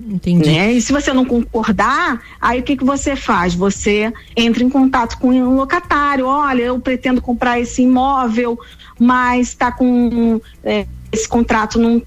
Entendi. 0.00 0.50
Né? 0.50 0.72
E 0.72 0.82
se 0.82 0.92
você 0.92 1.12
não 1.12 1.24
concordar, 1.24 2.20
aí 2.40 2.60
o 2.60 2.62
que, 2.62 2.76
que 2.76 2.84
você 2.84 3.16
faz? 3.16 3.54
Você 3.54 4.12
entra 4.36 4.62
em 4.62 4.68
contato 4.68 5.18
com 5.18 5.30
um 5.30 5.56
locatário. 5.56 6.26
Olha, 6.26 6.62
eu 6.62 6.78
pretendo 6.78 7.22
comprar 7.22 7.58
esse 7.58 7.82
imóvel, 7.82 8.58
mas 8.98 9.48
está 9.48 9.72
com 9.72 10.40
é, 10.62 10.86
esse 11.10 11.28
contrato 11.28 11.78
não 11.78 12.02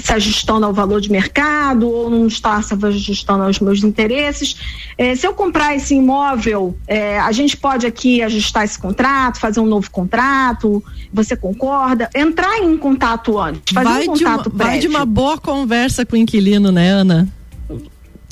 se 0.00 0.12
ajustando 0.12 0.66
ao 0.66 0.72
valor 0.72 1.00
de 1.00 1.10
mercado 1.10 1.88
ou 1.88 2.10
não 2.10 2.26
está 2.26 2.60
se 2.62 2.74
ajustando 2.74 3.44
aos 3.44 3.60
meus 3.60 3.84
interesses. 3.84 4.56
É, 4.96 5.14
se 5.14 5.26
eu 5.26 5.32
comprar 5.32 5.74
esse 5.76 5.94
imóvel, 5.94 6.76
é, 6.86 7.18
a 7.18 7.32
gente 7.32 7.56
pode 7.56 7.86
aqui 7.86 8.22
ajustar 8.22 8.64
esse 8.64 8.78
contrato, 8.78 9.38
fazer 9.38 9.60
um 9.60 9.66
novo 9.66 9.90
contrato. 9.90 10.82
Você 11.12 11.36
concorda? 11.36 12.08
Entrar 12.14 12.58
em 12.58 12.76
contato 12.76 13.38
antes, 13.38 13.72
fazer 13.72 13.88
vai 13.88 14.02
um 14.02 14.06
contato 14.06 14.50
de 14.50 14.56
uma, 14.56 14.64
Vai 14.64 14.78
de 14.78 14.88
uma 14.88 15.06
boa 15.06 15.38
conversa 15.38 16.04
com 16.04 16.16
o 16.16 16.18
inquilino, 16.18 16.72
né, 16.72 16.88
Ana? 16.90 17.28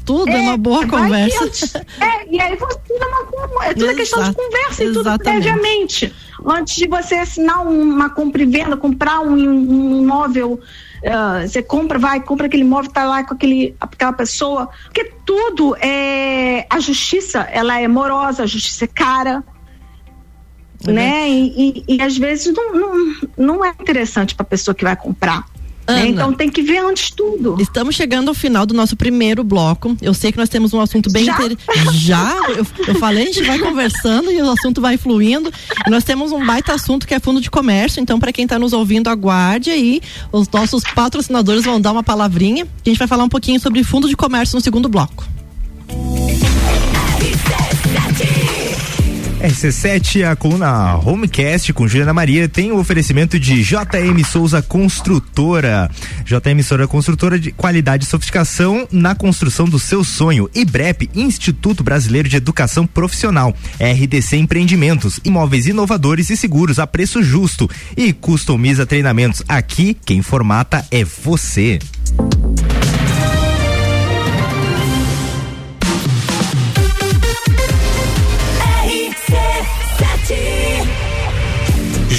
Tudo 0.09 0.31
é, 0.31 0.37
é 0.37 0.41
uma 0.41 0.57
boa 0.57 0.87
conversa. 0.87 1.85
é, 2.01 2.35
e 2.35 2.41
aí 2.41 2.57
você 2.57 2.79
uma, 3.55 3.67
é 3.67 3.75
tudo 3.75 3.95
questão 3.95 4.23
de 4.23 4.35
conversa 4.35 4.85
e 4.85 4.93
tudo 4.93 5.19
previamente. 5.19 6.15
Antes 6.47 6.77
de 6.77 6.87
você 6.87 7.17
assinar 7.17 7.67
uma 7.67 8.09
compra 8.09 8.43
e 8.43 8.47
venda, 8.47 8.75
comprar 8.75 9.21
um, 9.21 9.35
um 9.35 10.03
imóvel 10.03 10.59
Uh, 11.03 11.47
você 11.47 11.63
compra, 11.63 11.99
vai, 11.99 12.21
compra 12.21 12.47
aquele 12.47 12.63
imóvel, 12.63 12.91
tá 12.91 13.05
lá 13.05 13.23
com 13.23 13.35
aquele, 13.35 13.77
aquela 13.81 14.13
pessoa, 14.13 14.69
porque 14.85 15.05
tudo 15.25 15.77
é 15.77 16.67
a 16.69 16.81
justiça, 16.81 17.41
ela 17.53 17.81
é 17.81 17.87
morosa, 17.87 18.43
a 18.43 18.47
justiça 18.47 18.85
é 18.85 18.89
cara, 18.89 19.45
uhum. 20.87 20.95
né? 20.95 21.29
E, 21.31 21.85
e, 21.89 21.97
e, 21.97 22.03
às 22.03 22.17
vezes 22.17 22.53
não, 22.53 22.73
não, 22.73 23.17
não 23.37 23.65
é 23.65 23.71
interessante 23.71 24.35
para 24.35 24.43
a 24.43 24.49
pessoa 24.49 24.75
que 24.75 24.85
vai 24.85 24.97
comprar. 24.97 25.45
Né? 25.89 26.03
Ana, 26.03 26.09
Então 26.09 26.33
tem 26.33 26.51
que 26.51 26.63
ver 26.63 26.79
antes 26.79 27.11
tudo. 27.11 27.57
Estamos 27.59 27.95
chegando 27.95 28.29
ao 28.29 28.35
final 28.35 28.67
do 28.67 28.75
nosso 28.75 28.95
primeiro 28.95 29.43
bloco. 29.43 29.97
Eu 30.03 30.13
sei 30.13 30.31
que 30.31 30.39
nós 30.39 30.49
temos 30.49 30.75
um 30.75 30.81
assunto 30.81 31.11
bem 31.11 31.27
interessante. 31.27 31.59
Já? 31.95 32.35
Eu, 32.51 32.67
eu, 32.87 32.95
falei, 32.97 33.25
a 33.25 33.27
gente 33.27 33.43
vai 33.43 33.59
conversando 33.59 34.31
e 34.31 34.41
o 34.41 34.51
assunto 34.51 34.81
vai 34.81 34.97
fluindo. 34.97 35.51
E 35.87 35.91
nós 35.91 36.05
temos 36.05 36.31
um 36.31 36.45
baita 36.45 36.75
assunto 36.75 37.07
que 37.07 37.15
é 37.15 37.19
fundo 37.19 37.41
de 37.41 37.51
comércio. 37.51 38.01
Então, 38.01 38.21
para 38.21 38.33
quem 38.33 38.45
está 38.45 38.59
nos 38.59 38.73
ouvindo, 38.73 39.09
aguarde 39.09 39.71
aí. 39.71 40.01
Os 40.31 40.49
nossos 40.49 40.83
patrocinadores 40.95 41.65
vão 41.65 41.81
dar 41.81 41.93
uma 41.93 42.03
palavrinha. 42.03 42.65
A 42.65 42.89
gente 42.89 42.99
vai 42.99 43.09
falar 43.09 43.25
um 43.25 43.29
pouquinho 43.29 43.59
sobre 43.59 43.83
fundo 43.83 44.09
de 44.09 44.17
comércio 44.17 44.57
no 44.57 44.61
segundo 44.61 44.89
bloco. 44.89 45.25
RC7, 49.41 50.25
a 50.25 50.35
coluna 50.35 50.97
Homecast 50.97 51.73
com 51.73 51.87
Juliana 51.87 52.13
Maria 52.13 52.49
tem 52.49 52.73
o 52.73 52.79
oferecimento 52.79 53.39
de 53.39 53.63
JM 53.63 54.25
Souza 54.29 54.61
Construtora. 54.61 55.89
JM 56.25 56.61
Souza 56.63 56.89
Construtora 56.89 57.39
de 57.39 57.53
qualidade 57.53 58.05
e 58.05 58.09
sofisticação 58.09 58.87
na 58.91 59.15
construção 59.15 59.67
do 59.67 59.79
seu 59.79 60.03
sonho. 60.03 60.51
IBREP, 60.53 61.09
Instituto 61.15 61.85
Brasileiro 61.85 62.29
de 62.29 62.37
Educação 62.37 62.85
Profissional. 62.85 63.55
RDC 63.81 64.37
Empreendimentos, 64.37 65.21
imóveis 65.25 65.69
inovadores 65.69 66.31
e 66.31 66.37
seguros 66.37 66.81
a 66.81 66.87
preço 66.87 67.23
justo. 67.23 67.71
E 67.97 68.13
customiza 68.13 68.85
treinamentos. 68.85 69.43
Aqui, 69.49 69.97
quem 70.05 70.21
formata 70.21 70.85
é 70.91 71.05
você. 71.05 71.79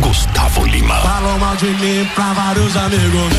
Gustavo 0.00 0.64
Lima. 0.66 0.96
Falam 0.96 1.38
mal 1.38 1.56
de 1.56 1.66
mim 1.66 2.08
pra 2.14 2.32
vários 2.32 2.76
amigos. 2.76 3.32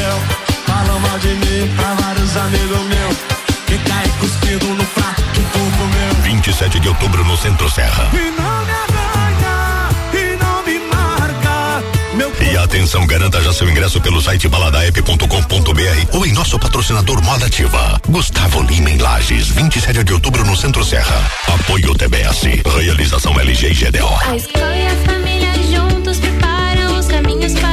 Falam 0.65 0.99
mal 0.99 1.19
de 1.19 1.27
mim 1.29 1.73
pra 1.75 1.93
vários 1.95 2.35
amigos 2.37 2.79
meus. 2.85 3.17
Que 3.67 3.77
cai 3.89 4.07
cuspido 4.19 4.65
no 4.67 4.83
prato 4.85 5.23
que 5.33 5.41
tu 5.41 5.59
comeu. 5.77 6.13
27 6.23 6.79
de 6.79 6.87
outubro 6.89 7.23
no 7.25 7.37
Centro 7.37 7.69
Serra. 7.69 8.09
E 8.13 8.41
não 8.41 8.65
me 8.65 8.71
arranha, 8.71 9.89
e 10.13 10.35
não 10.37 10.63
me 10.63 10.79
marca. 10.93 11.83
Meu 12.15 12.31
e 12.41 12.57
atenção, 12.57 13.05
garanta 13.07 13.41
já 13.41 13.53
seu 13.53 13.69
ingresso 13.69 13.99
pelo 14.01 14.21
site 14.21 14.47
baladaep.com.br 14.47 16.07
ou 16.11 16.25
em 16.25 16.33
nosso 16.33 16.59
patrocinador 16.59 17.21
Moda 17.23 17.45
Ativa. 17.47 17.99
Gustavo 18.07 18.61
Lima 18.63 18.89
em 18.89 18.97
Lages, 18.97 19.49
27 19.49 20.03
de 20.03 20.13
outubro 20.13 20.45
no 20.45 20.55
Centro 20.55 20.83
Serra. 20.83 21.21
Apoio 21.47 21.93
TBS. 21.95 22.43
Realização 22.79 23.39
LG 23.39 23.67
e 23.67 23.73
GDO. 23.73 25.22
Preparam 26.19 26.99
os 26.99 27.07
caminhos 27.07 27.53
para 27.53 27.72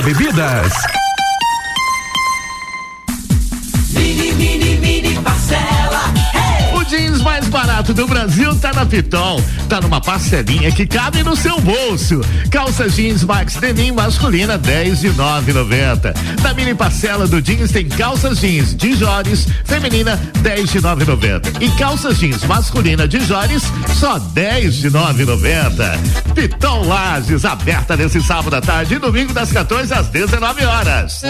Bebidas. 0.00 0.72
Mini, 3.90 4.32
mini, 4.32 4.76
mini 4.78 5.20
parcela. 5.20 6.12
O 6.74 6.84
jeans 6.84 7.20
mais 7.20 7.46
barato 7.48 7.92
do 7.92 8.06
Brasil 8.06 8.58
tá 8.58 8.72
na 8.72 8.86
Pitol. 8.86 9.40
Tá 9.72 9.80
numa 9.80 10.02
parcelinha 10.02 10.70
que 10.70 10.86
cabe 10.86 11.22
no 11.22 11.34
seu 11.34 11.58
bolso. 11.58 12.20
Calça 12.50 12.90
jeans 12.90 13.24
Max 13.24 13.54
Denim 13.54 13.90
masculina 13.90 14.58
10 14.58 15.00
de 15.00 15.08
9,90. 15.14 16.14
Na 16.42 16.52
mini 16.52 16.74
parcela 16.74 17.26
do 17.26 17.40
jeans 17.40 17.72
tem 17.72 17.88
calças 17.88 18.38
jeans 18.38 18.76
de 18.76 18.94
Jores 18.94 19.48
feminina 19.64 20.20
10 20.42 20.72
de 20.72 20.78
9,90. 20.78 21.62
E 21.62 21.70
calças 21.78 22.18
jeans 22.18 22.44
masculina 22.44 23.08
de 23.08 23.20
Jores 23.20 23.62
só 23.98 24.18
10 24.18 24.74
de 24.74 24.90
9,90. 24.90 26.34
Pitol 26.34 26.86
Lages 26.86 27.46
aberta 27.46 27.96
nesse 27.96 28.20
sábado 28.20 28.56
à 28.56 28.60
tarde 28.60 28.96
e 28.96 28.98
domingo 28.98 29.32
das 29.32 29.52
14 29.52 29.94
às 29.94 30.08
19 30.08 30.66
horas. 30.66 31.22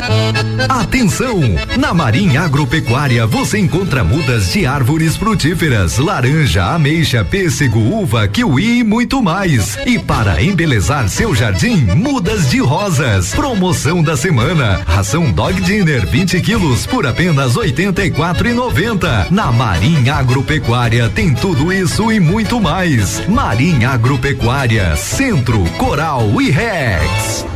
Atenção! 0.69 1.39
Na 1.79 1.95
Marinha 1.95 2.41
Agropecuária 2.41 3.25
você 3.25 3.61
encontra 3.61 4.03
mudas 4.03 4.53
de 4.53 4.67
árvores 4.67 5.17
frutíferas, 5.17 5.99
laranja, 5.99 6.65
ameixa, 6.65 7.25
pêssego, 7.25 7.79
uva, 7.79 8.32
kiwi 8.33 8.79
e 8.79 8.85
muito 8.85 9.23
mais. 9.23 9.77
E 9.85 9.99
para 9.99 10.43
embelezar 10.43 11.09
seu 11.09 11.35
jardim, 11.35 11.77
mudas 11.95 12.51
de 12.51 12.59
rosas. 12.59 13.35
Promoção 13.35 14.03
da 14.03 14.17
semana: 14.17 14.83
ração 14.87 15.31
Dog 15.31 15.61
Dinner 15.61 16.09
20 16.09 16.41
quilos 16.41 16.87
por 16.87 17.07
apenas 17.07 17.55
R$ 17.57 17.71
84,90. 17.71 19.31
Na 19.31 19.53
Marinha 19.53 20.15
Agropecuária 20.15 21.09
tem 21.11 21.35
tudo 21.35 21.73
isso 21.73 22.11
e 22.11 22.19
muito 22.19 22.61
mais. 22.61 23.27
Marinha 23.29 23.91
Agropecuária, 23.91 24.97
Centro, 24.97 25.63
Coral 25.77 26.41
e 26.41 26.51
Rex. 26.51 27.47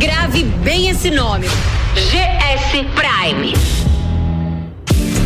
Grave 0.00 0.42
bem 0.64 0.88
esse 0.88 1.10
nome. 1.10 1.46
GS 1.94 2.84
Prime. 2.94 3.87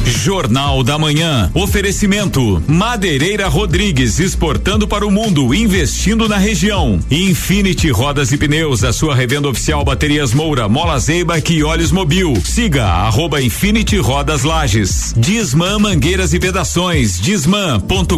Jornal 0.05 0.83
da 0.83 0.99
Manhã. 0.99 1.51
Oferecimento: 1.55 2.63
Madeireira 2.67 3.49
Rodrigues 3.49 4.21
exportando 4.21 4.87
para 4.87 5.07
o 5.07 5.11
mundo, 5.11 5.55
investindo 5.55 6.29
na 6.29 6.37
região. 6.37 6.99
Infinity 7.11 7.91
Rodas 7.91 8.33
e 8.33 8.37
Pneus, 8.37 8.85
a 8.85 8.93
sua 8.93 9.15
revenda 9.15 9.49
oficial 9.49 9.85
Baterias 9.85 10.33
Moura, 10.33 10.69
Mola 10.69 10.99
Zeiba 10.99 11.39
e 11.39 11.63
Olhos 11.63 11.93
Mobil. 11.93 12.35
Siga 12.45 12.87
arroba 12.87 13.43
Infinity 13.43 13.97
Rodas 13.97 14.43
Lages. 14.43 15.15
Disman 15.17 15.79
Mangueiras 15.79 16.33
e 16.33 16.39
Vedações. 16.39 17.21
Disman.com.br. 17.21 18.13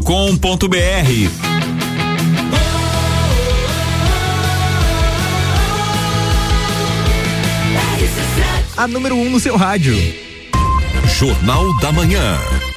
A 8.76 8.88
número 8.88 9.14
1 9.14 9.26
um 9.26 9.30
no 9.30 9.38
seu 9.38 9.56
rádio. 9.56 9.94
Jornal 11.18 11.72
da 11.80 11.92
Manhã. 11.92 12.73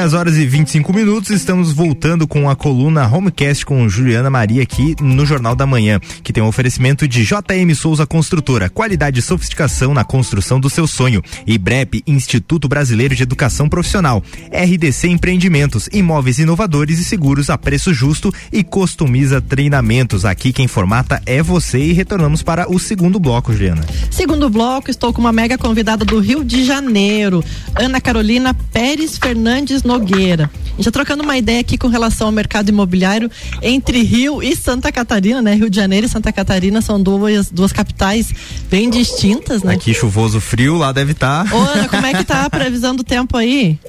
10 0.00 0.14
horas 0.14 0.36
e 0.38 0.46
25 0.46 0.94
minutos. 0.94 1.28
Estamos 1.28 1.72
voltando 1.72 2.26
com 2.26 2.48
a 2.48 2.56
coluna 2.56 3.06
Homecast 3.06 3.66
com 3.66 3.86
Juliana 3.86 4.30
Maria 4.30 4.62
aqui 4.62 4.96
no 4.98 5.26
Jornal 5.26 5.54
da 5.54 5.66
Manhã, 5.66 6.00
que 6.22 6.32
tem 6.32 6.42
um 6.42 6.46
oferecimento 6.46 7.06
de 7.06 7.22
JM 7.22 7.74
Souza 7.74 8.06
Construtora, 8.06 8.70
qualidade 8.70 9.20
e 9.20 9.22
sofisticação 9.22 9.92
na 9.92 10.02
construção 10.02 10.58
do 10.58 10.70
seu 10.70 10.86
sonho. 10.86 11.22
E 11.46 11.58
BREP, 11.58 12.02
Instituto 12.06 12.66
Brasileiro 12.66 13.14
de 13.14 13.24
Educação 13.24 13.68
Profissional. 13.68 14.24
RDC 14.50 15.06
Empreendimentos, 15.06 15.86
imóveis 15.92 16.38
inovadores 16.38 16.98
e 16.98 17.04
seguros 17.04 17.50
a 17.50 17.58
preço 17.58 17.92
justo 17.92 18.32
e 18.50 18.64
customiza 18.64 19.38
treinamentos. 19.38 20.24
Aqui 20.24 20.50
quem 20.50 20.66
formata 20.66 21.20
é 21.26 21.42
você 21.42 21.78
e 21.78 21.92
retornamos 21.92 22.42
para 22.42 22.72
o 22.72 22.78
segundo 22.78 23.20
bloco, 23.20 23.52
Juliana. 23.52 23.84
Segundo 24.10 24.48
bloco, 24.48 24.90
estou 24.90 25.12
com 25.12 25.20
uma 25.20 25.30
mega 25.30 25.58
convidada 25.58 26.06
do 26.06 26.20
Rio 26.20 26.42
de 26.42 26.64
Janeiro, 26.64 27.44
Ana 27.74 28.00
Carolina 28.00 28.54
Pérez 28.54 29.18
Fernandes 29.18 29.82
Nogueira. 29.90 30.48
A 30.66 30.76
gente 30.76 30.84
tá 30.84 30.90
trocando 30.92 31.24
uma 31.24 31.36
ideia 31.36 31.60
aqui 31.60 31.76
com 31.76 31.88
relação 31.88 32.28
ao 32.28 32.32
mercado 32.32 32.68
imobiliário 32.68 33.28
entre 33.60 34.02
Rio 34.02 34.40
e 34.40 34.54
Santa 34.54 34.92
Catarina, 34.92 35.42
né? 35.42 35.54
Rio 35.54 35.68
de 35.68 35.74
Janeiro 35.74 36.06
e 36.06 36.08
Santa 36.08 36.32
Catarina 36.32 36.80
são 36.80 37.02
duas, 37.02 37.50
duas 37.50 37.72
capitais 37.72 38.32
bem 38.70 38.88
distintas, 38.88 39.64
né? 39.64 39.74
Aqui 39.74 39.92
chuvoso 39.92 40.40
frio, 40.40 40.76
lá 40.76 40.92
deve 40.92 41.10
estar. 41.12 41.52
Ô, 41.52 41.58
Ana, 41.58 41.88
como 41.88 42.06
é 42.06 42.14
que 42.14 42.24
tá 42.24 42.44
a 42.44 42.50
previsão 42.50 42.94
do 42.94 43.02
tempo 43.02 43.36
aí? 43.36 43.80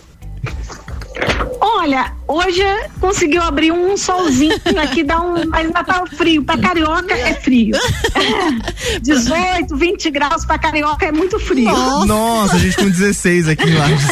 Olha, 1.60 2.14
hoje 2.32 2.64
conseguiu 3.00 3.42
abrir 3.42 3.72
um 3.72 3.96
solzinho 3.98 4.56
aqui, 4.82 5.04
dá 5.04 5.20
um, 5.22 5.46
mas 5.48 5.66
ainda 5.66 5.84
tá 5.84 6.04
frio. 6.16 6.44
Pra 6.44 6.58
carioca 6.58 7.14
é 7.14 7.34
frio. 7.36 7.76
18, 9.02 9.76
20 9.76 10.10
graus 10.12 10.46
pra 10.46 10.58
carioca 10.58 11.06
é 11.06 11.12
muito 11.12 11.40
frio. 11.40 11.66
Nossa. 11.66 12.06
Nossa, 12.06 12.56
a 12.56 12.60
gente 12.60 12.76
com 12.78 12.90
16 12.90 13.48
aqui 13.50 13.64
em 13.70 13.76
Lages. 13.76 14.08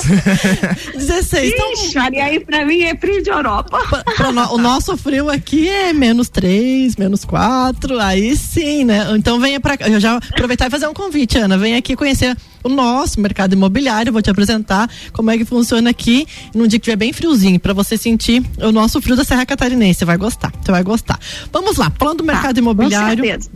16. 0.95 1.53
Então, 1.53 1.73
Ixi, 1.73 1.95
Maria, 1.95 2.25
aí 2.25 2.39
pra 2.39 2.65
mim 2.65 2.81
é 2.83 2.95
frio 2.95 3.21
de 3.23 3.29
Europa. 3.29 3.79
pra- 3.89 4.03
pra 4.03 4.31
no- 4.31 4.53
o 4.53 4.57
nosso 4.57 4.95
frio 4.97 5.29
aqui 5.29 5.67
é 5.67 5.93
menos 5.93 6.29
3, 6.29 6.95
menos 6.95 7.23
4, 7.25 7.99
aí 7.99 8.35
sim, 8.35 8.85
né? 8.85 9.07
Então 9.15 9.39
venha 9.39 9.59
pra 9.59 9.77
cá. 9.77 9.87
Eu 9.87 9.99
já 9.99 10.17
aproveitar 10.17 10.67
e 10.67 10.69
fazer 10.69 10.87
um 10.87 10.93
convite, 10.93 11.37
Ana. 11.37 11.57
Vem 11.57 11.75
aqui 11.75 11.95
conhecer 11.95 12.35
o 12.63 12.69
nosso 12.69 13.19
mercado 13.19 13.53
imobiliário. 13.53 14.11
Vou 14.11 14.21
te 14.21 14.29
apresentar 14.29 14.89
como 15.13 15.31
é 15.31 15.37
que 15.37 15.45
funciona 15.45 15.89
aqui 15.89 16.27
num 16.53 16.67
dia 16.67 16.79
que 16.79 16.85
tiver 16.85 16.97
bem 16.97 17.13
friozinho, 17.13 17.59
pra 17.59 17.73
você 17.73 17.97
sentir 18.09 18.43
o 18.57 18.71
nosso 18.71 19.01
frio 19.01 19.15
da 19.15 19.23
Serra 19.23 19.45
Catarinense. 19.45 19.99
Você 19.99 20.05
vai 20.05 20.17
gostar, 20.17 20.51
você 20.61 20.71
vai 20.71 20.83
gostar. 20.83 21.19
Vamos 21.51 21.77
lá, 21.77 21.91
falando 21.97 22.17
do 22.19 22.23
mercado 22.23 22.55
Tá, 22.55 22.59
imobiliário. 22.61 23.23
Com 23.23 23.29
certeza. 23.29 23.49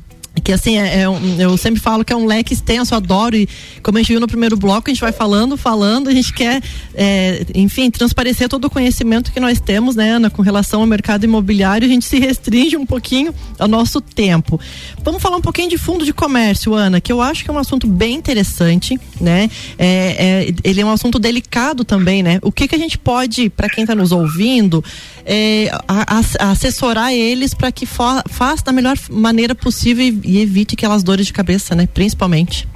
Que 0.44 0.52
assim, 0.52 0.78
é, 0.78 1.02
é 1.02 1.10
um- 1.10 1.40
eu 1.40 1.56
sempre 1.58 1.80
falo 1.80 2.04
que 2.04 2.12
é 2.12 2.16
um 2.16 2.26
leque 2.26 2.54
extenso, 2.54 2.94
adoro. 2.94 3.36
E 3.36 3.48
como 3.82 3.98
a 3.98 4.02
gente 4.02 4.10
viu 4.10 4.20
no 4.20 4.28
primeiro 4.28 4.58
bloco, 4.58 4.90
a 4.90 4.94
gente 4.94 5.02
vai 5.02 5.12
falando, 5.14 5.56
falando, 5.56 6.10
a 6.10 6.14
gente 6.14 6.34
quer, 6.34 6.62
é, 6.94 7.46
enfim, 7.56 7.90
transparecer 7.90 8.50
todo 8.50 8.66
o 8.66 8.70
conhecimento 8.70 9.32
que 9.32 9.40
nós 9.40 9.60
temos, 9.60 9.96
né, 9.96 10.12
Ana, 10.12 10.30
com 10.30 10.42
relação 10.42 10.82
ao 10.82 10.88
mercado 10.88 11.24
imobiliário. 11.24 11.86
A 11.88 11.90
gente 11.90 12.06
se 12.06 12.20
restringe 12.20 12.76
um 12.76 12.86
pouquinho 12.86 13.34
ao 13.58 13.68
nosso 13.68 14.02
tempo. 14.02 14.60
Vamos 15.04 15.22
falar 15.22 15.38
um 15.38 15.42
pouquinho 15.42 15.70
de 15.70 15.78
fundo 15.78 16.04
de 16.04 16.12
comércio, 16.14 16.74
Ana, 16.74 17.00
que 17.00 17.12
eu 17.12 17.22
acho 17.22 17.44
que 17.44 17.50
é 17.50 17.54
um 17.54 17.58
assunto 17.58 17.88
bem 17.88 18.16
interessante, 18.16 19.00
né? 19.22 19.50
É, 19.78 20.48
é, 20.50 20.54
ele 20.64 20.82
é 20.82 20.86
um 20.86 20.92
assunto 20.92 21.20
delicado 21.20 21.84
também, 21.86 22.22
né? 22.22 22.40
O 22.42 22.52
que, 22.52 22.68
que 22.68 22.76
a 22.76 22.80
gente 22.80 22.98
pode, 22.98 23.50
para 23.50 23.70
quem 23.70 23.84
está 23.84 23.96
nos 23.96 24.12
ouvindo, 24.12 24.84
é, 25.26 25.70
a- 25.88 26.20
a- 26.20 26.52
assessorar 26.52 27.14
eles 27.14 27.54
para 27.54 27.72
que 27.72 27.86
fa 27.86 28.24
faça 28.30 28.64
da 28.66 28.72
melhor 28.72 28.98
maneira 29.10 29.56
possível 29.56 30.06
e, 30.06 30.20
e 30.34 30.42
evite 30.42 30.74
aquelas 30.74 31.04
dores 31.04 31.28
de 31.28 31.34
cabeça, 31.34 31.76
né? 31.76 31.86
Principalmente. 31.86 32.68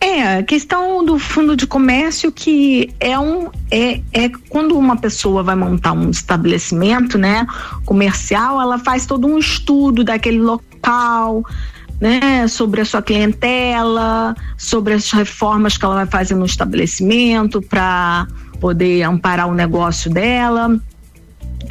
É, 0.00 0.38
a 0.38 0.42
questão 0.42 1.04
do 1.04 1.18
fundo 1.18 1.54
de 1.54 1.66
comércio 1.66 2.32
que 2.32 2.92
é 2.98 3.18
um 3.18 3.50
é, 3.70 4.00
é 4.12 4.28
quando 4.48 4.76
uma 4.76 4.96
pessoa 4.96 5.42
vai 5.42 5.54
montar 5.54 5.92
um 5.92 6.10
estabelecimento, 6.10 7.16
né, 7.18 7.46
comercial, 7.84 8.60
ela 8.60 8.78
faz 8.78 9.06
todo 9.06 9.28
um 9.28 9.38
estudo 9.38 10.02
daquele 10.02 10.40
local, 10.40 11.44
né, 12.00 12.48
sobre 12.48 12.80
a 12.80 12.84
sua 12.84 13.00
clientela, 13.00 14.34
sobre 14.56 14.94
as 14.94 15.10
reformas 15.12 15.76
que 15.76 15.84
ela 15.84 15.94
vai 15.94 16.06
fazer 16.06 16.34
no 16.34 16.46
estabelecimento 16.46 17.62
para 17.62 18.26
poder 18.58 19.02
amparar 19.02 19.48
o 19.48 19.54
negócio 19.54 20.10
dela. 20.10 20.80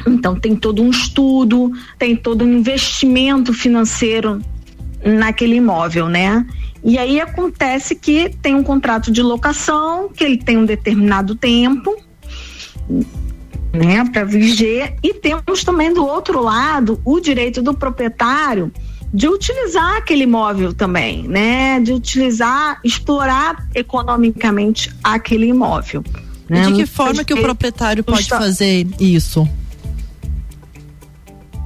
Então 0.06 0.34
tem 0.34 0.56
todo 0.56 0.82
um 0.82 0.90
estudo, 0.90 1.72
tem 1.98 2.16
todo 2.16 2.44
um 2.44 2.58
investimento 2.58 3.52
financeiro 3.52 4.40
naquele 5.04 5.56
imóvel, 5.56 6.08
né? 6.08 6.46
E 6.84 6.98
aí 6.98 7.20
acontece 7.20 7.94
que 7.94 8.30
tem 8.42 8.54
um 8.54 8.62
contrato 8.62 9.10
de 9.10 9.22
locação, 9.22 10.08
que 10.08 10.24
ele 10.24 10.36
tem 10.36 10.56
um 10.56 10.64
determinado 10.64 11.34
tempo, 11.34 11.96
né, 13.72 14.04
para 14.12 14.24
viger, 14.24 14.96
e 15.02 15.14
temos 15.14 15.64
também 15.64 15.94
do 15.94 16.04
outro 16.04 16.42
lado 16.42 17.00
o 17.04 17.20
direito 17.20 17.62
do 17.62 17.72
proprietário 17.72 18.70
de 19.14 19.28
utilizar 19.28 19.96
aquele 19.96 20.24
imóvel 20.24 20.72
também, 20.72 21.28
né, 21.28 21.78
de 21.80 21.92
utilizar, 21.92 22.80
explorar 22.82 23.68
economicamente 23.74 24.90
aquele 25.04 25.46
imóvel. 25.46 26.02
E 26.48 26.52
né? 26.52 26.60
de 26.62 26.66
que 26.66 26.72
Muitas 26.72 26.90
forma 26.90 27.24
que 27.24 27.34
o 27.34 27.40
proprietário 27.40 28.02
pode 28.02 28.28
fazer 28.28 28.86
isso? 28.98 29.48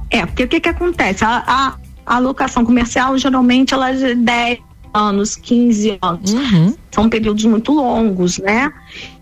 É, 0.09 0.25
porque 0.25 0.43
o 0.43 0.47
que 0.47 0.59
que 0.59 0.69
acontece? 0.69 1.23
A, 1.23 1.43
a, 1.45 1.77
a 2.05 2.19
locação 2.19 2.65
comercial, 2.65 3.17
geralmente, 3.17 3.73
ela 3.73 3.91
é 3.91 3.93
de 3.93 4.15
10 4.15 4.59
anos, 4.93 5.35
15 5.35 5.99
anos. 6.01 6.33
Uhum. 6.33 6.75
São 6.91 7.09
períodos 7.09 7.45
muito 7.45 7.71
longos, 7.73 8.37
né? 8.39 8.71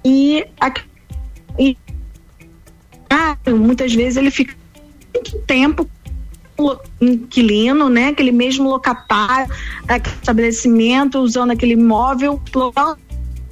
E, 0.04 0.46
a, 0.60 0.72
e 1.60 1.78
ah, 3.10 3.38
muitas 3.50 3.94
vezes 3.94 4.18
ele 4.18 4.32
fica 4.32 4.56
muito 5.14 5.38
tempo 5.40 5.90
inquilino, 7.02 7.90
né? 7.90 8.10
Aquele 8.10 8.32
mesmo 8.32 8.70
locatário, 8.70 9.54
aquele 9.88 10.16
estabelecimento, 10.16 11.20
usando 11.20 11.52
aquele 11.52 11.74
imóvel, 11.74 12.42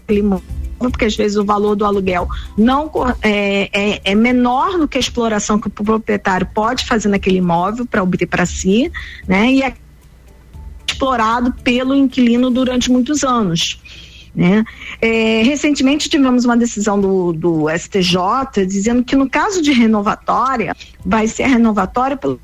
aquele 0.04 0.19
imóvel, 0.19 0.53
porque 0.89 1.06
às 1.06 1.15
vezes 1.15 1.38
o 1.38 1.43
valor 1.43 1.76
do 1.76 1.86
aluguel 1.86 2.28
não 2.58 2.89
é, 3.22 3.69
é, 3.74 4.02
é 4.04 4.15
menor 4.15 4.78
do 4.78 4.88
que 4.88 4.98
a 4.98 5.02
exploração 5.02 5.60
que 5.60 5.67
o 5.67 5.72
proprietário 5.72 6.48
pode 6.54 6.86
fazer 6.86 7.10
naquele 7.10 7.38
imóvel 7.38 7.86
para 7.86 8.02
obter 8.04 8.28
para 8.28 8.46
si, 8.46 8.91
né? 9.28 9.52
E 9.52 9.63
é 9.63 9.74
explorado 10.88 11.52
pelo 11.63 11.96
inquilino 11.96 12.50
durante 12.50 12.91
muitos 12.91 13.24
anos. 13.24 13.80
Né? 14.36 14.63
É, 15.00 15.43
recentemente 15.43 16.10
tivemos 16.10 16.43
uma 16.43 16.58
decisão 16.58 17.00
do, 17.00 17.34
do 17.34 17.69
STJ 17.69 18.65
dizendo 18.65 19.04
que 19.04 19.15
no 19.15 19.30
caso 19.30 19.62
de 19.62 19.72
renovatória 19.72 20.76
vai 21.06 21.28
ser 21.28 21.46
renovatória 21.46 22.17
pelo 22.17 22.41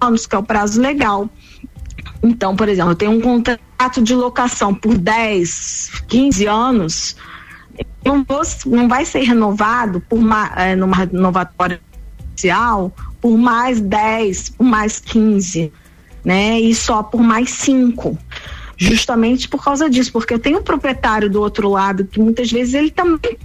anos, 0.00 0.26
que 0.26 0.34
é 0.34 0.38
o 0.38 0.42
prazo 0.42 0.80
legal. 0.80 1.30
Então, 2.22 2.54
por 2.54 2.68
exemplo, 2.68 2.92
eu 2.92 2.96
tenho 2.96 3.12
um 3.12 3.20
contrato 3.20 4.00
de 4.02 4.14
locação 4.14 4.72
por 4.74 4.96
10, 4.96 5.90
15 6.06 6.46
anos, 6.46 7.16
não, 8.04 8.24
vou- 8.24 8.42
não 8.66 8.88
vai 8.88 9.04
ser 9.04 9.20
renovado 9.22 10.00
por 10.08 10.20
ma- 10.20 10.52
eh, 10.56 10.76
numa 10.76 10.96
renovatória 10.96 11.80
inicial 12.30 12.92
por 13.20 13.36
mais 13.36 13.80
10, 13.80 14.50
por 14.50 14.64
mais 14.64 14.98
15, 14.98 15.72
né? 16.24 16.60
E 16.60 16.74
só 16.74 17.02
por 17.02 17.20
mais 17.22 17.50
5. 17.50 18.18
Justamente 18.76 19.48
por 19.48 19.62
causa 19.62 19.88
disso, 19.88 20.12
porque 20.12 20.34
eu 20.34 20.38
tenho 20.38 20.58
um 20.58 20.62
proprietário 20.62 21.30
do 21.30 21.40
outro 21.40 21.68
lado 21.68 22.04
que 22.04 22.18
muitas 22.20 22.50
vezes 22.50 22.74
ele 22.74 22.90
também 22.90 23.38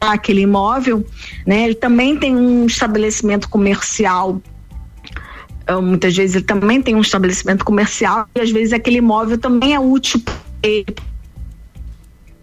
aquele 0.00 0.42
imóvel, 0.42 1.04
né? 1.46 1.64
Ele 1.64 1.74
também 1.74 2.16
tem 2.18 2.34
um 2.34 2.66
estabelecimento 2.66 3.48
comercial 3.48 4.40
muitas 5.82 6.16
vezes 6.16 6.36
ele 6.36 6.44
também 6.44 6.82
tem 6.82 6.94
um 6.94 7.00
estabelecimento 7.00 7.64
comercial 7.64 8.26
e 8.34 8.40
às 8.40 8.50
vezes 8.50 8.72
aquele 8.72 8.98
imóvel 8.98 9.38
também 9.38 9.74
é 9.74 9.80
útil 9.80 10.20
para 10.20 10.34
ele, 10.62 10.86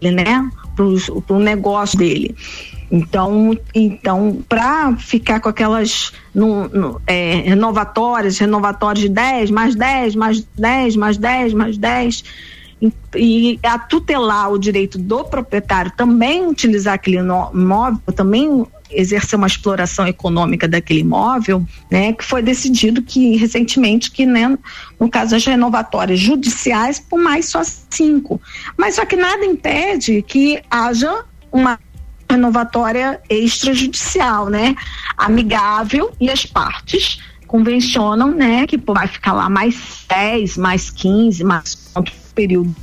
né? 0.00 0.50
Para 0.74 1.36
o 1.36 1.38
negócio 1.38 1.98
dele. 1.98 2.34
Então, 2.90 3.56
então 3.74 4.44
para 4.46 4.94
ficar 4.96 5.40
com 5.40 5.48
aquelas 5.48 6.12
no, 6.34 6.68
no, 6.68 7.00
é, 7.06 7.36
renovatórias, 7.46 8.38
renovatórias 8.38 9.02
de 9.02 9.08
10, 9.08 9.50
mais 9.50 9.74
10, 9.74 10.14
mais 10.14 10.46
10, 10.58 10.96
mais 10.96 11.16
10, 11.16 11.54
mais 11.54 11.78
10, 11.78 12.24
e, 12.82 12.92
e 13.16 13.58
a 13.62 13.78
tutelar 13.78 14.52
o 14.52 14.58
direito 14.58 14.98
do 14.98 15.24
proprietário 15.24 15.92
também 15.96 16.46
utilizar 16.46 16.94
aquele 16.94 17.16
imóvel, 17.16 17.98
também 18.14 18.66
exercer 18.92 19.38
uma 19.38 19.46
exploração 19.46 20.06
econômica 20.06 20.68
daquele 20.68 21.00
imóvel, 21.00 21.66
né, 21.90 22.12
que 22.12 22.24
foi 22.24 22.42
decidido 22.42 23.02
que 23.02 23.36
recentemente 23.36 24.10
que 24.10 24.26
né, 24.26 24.56
no 24.98 25.08
caso 25.08 25.32
das 25.32 25.44
renovatórias 25.44 26.18
judiciais 26.18 26.98
por 26.98 27.18
mais 27.18 27.46
só 27.46 27.62
cinco, 27.90 28.40
mas 28.76 28.96
só 28.96 29.04
que 29.04 29.16
nada 29.16 29.44
impede 29.44 30.22
que 30.22 30.62
haja 30.70 31.24
uma 31.50 31.78
renovatória 32.30 33.20
extrajudicial, 33.28 34.48
né, 34.48 34.74
amigável 35.16 36.12
e 36.20 36.30
as 36.30 36.46
partes 36.46 37.20
convencionam, 37.46 38.30
né, 38.30 38.66
que 38.66 38.78
vai 38.78 39.06
ficar 39.06 39.34
lá 39.34 39.48
mais 39.48 40.04
10, 40.08 40.56
mais 40.56 40.90
15, 40.90 41.44
mais 41.44 41.74
quanto 41.92 42.12
período 42.34 42.74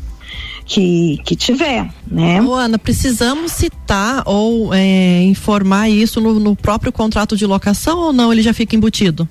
que, 0.69 1.19
que 1.25 1.36
tiver, 1.36 1.89
né? 2.05 2.39
Ô, 2.39 2.53
Ana, 2.53 2.77
precisamos 2.77 3.53
citar 3.53 4.21
ou 4.27 4.71
é, 4.71 5.23
informar 5.23 5.89
isso 5.89 6.21
no, 6.21 6.39
no 6.39 6.55
próprio 6.55 6.91
contrato 6.91 7.36
de 7.36 7.43
locação 7.47 7.97
ou 7.97 8.13
não? 8.13 8.32
Ele 8.32 8.43
já 8.43 8.53
fica 8.53 8.75
embutido? 8.75 9.27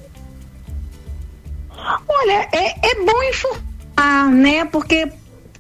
Olha, 2.09 2.49
é, 2.53 2.91
é 2.91 3.05
bom 3.05 3.23
informar, 3.23 4.31
né? 4.33 4.65
Porque, 4.65 5.13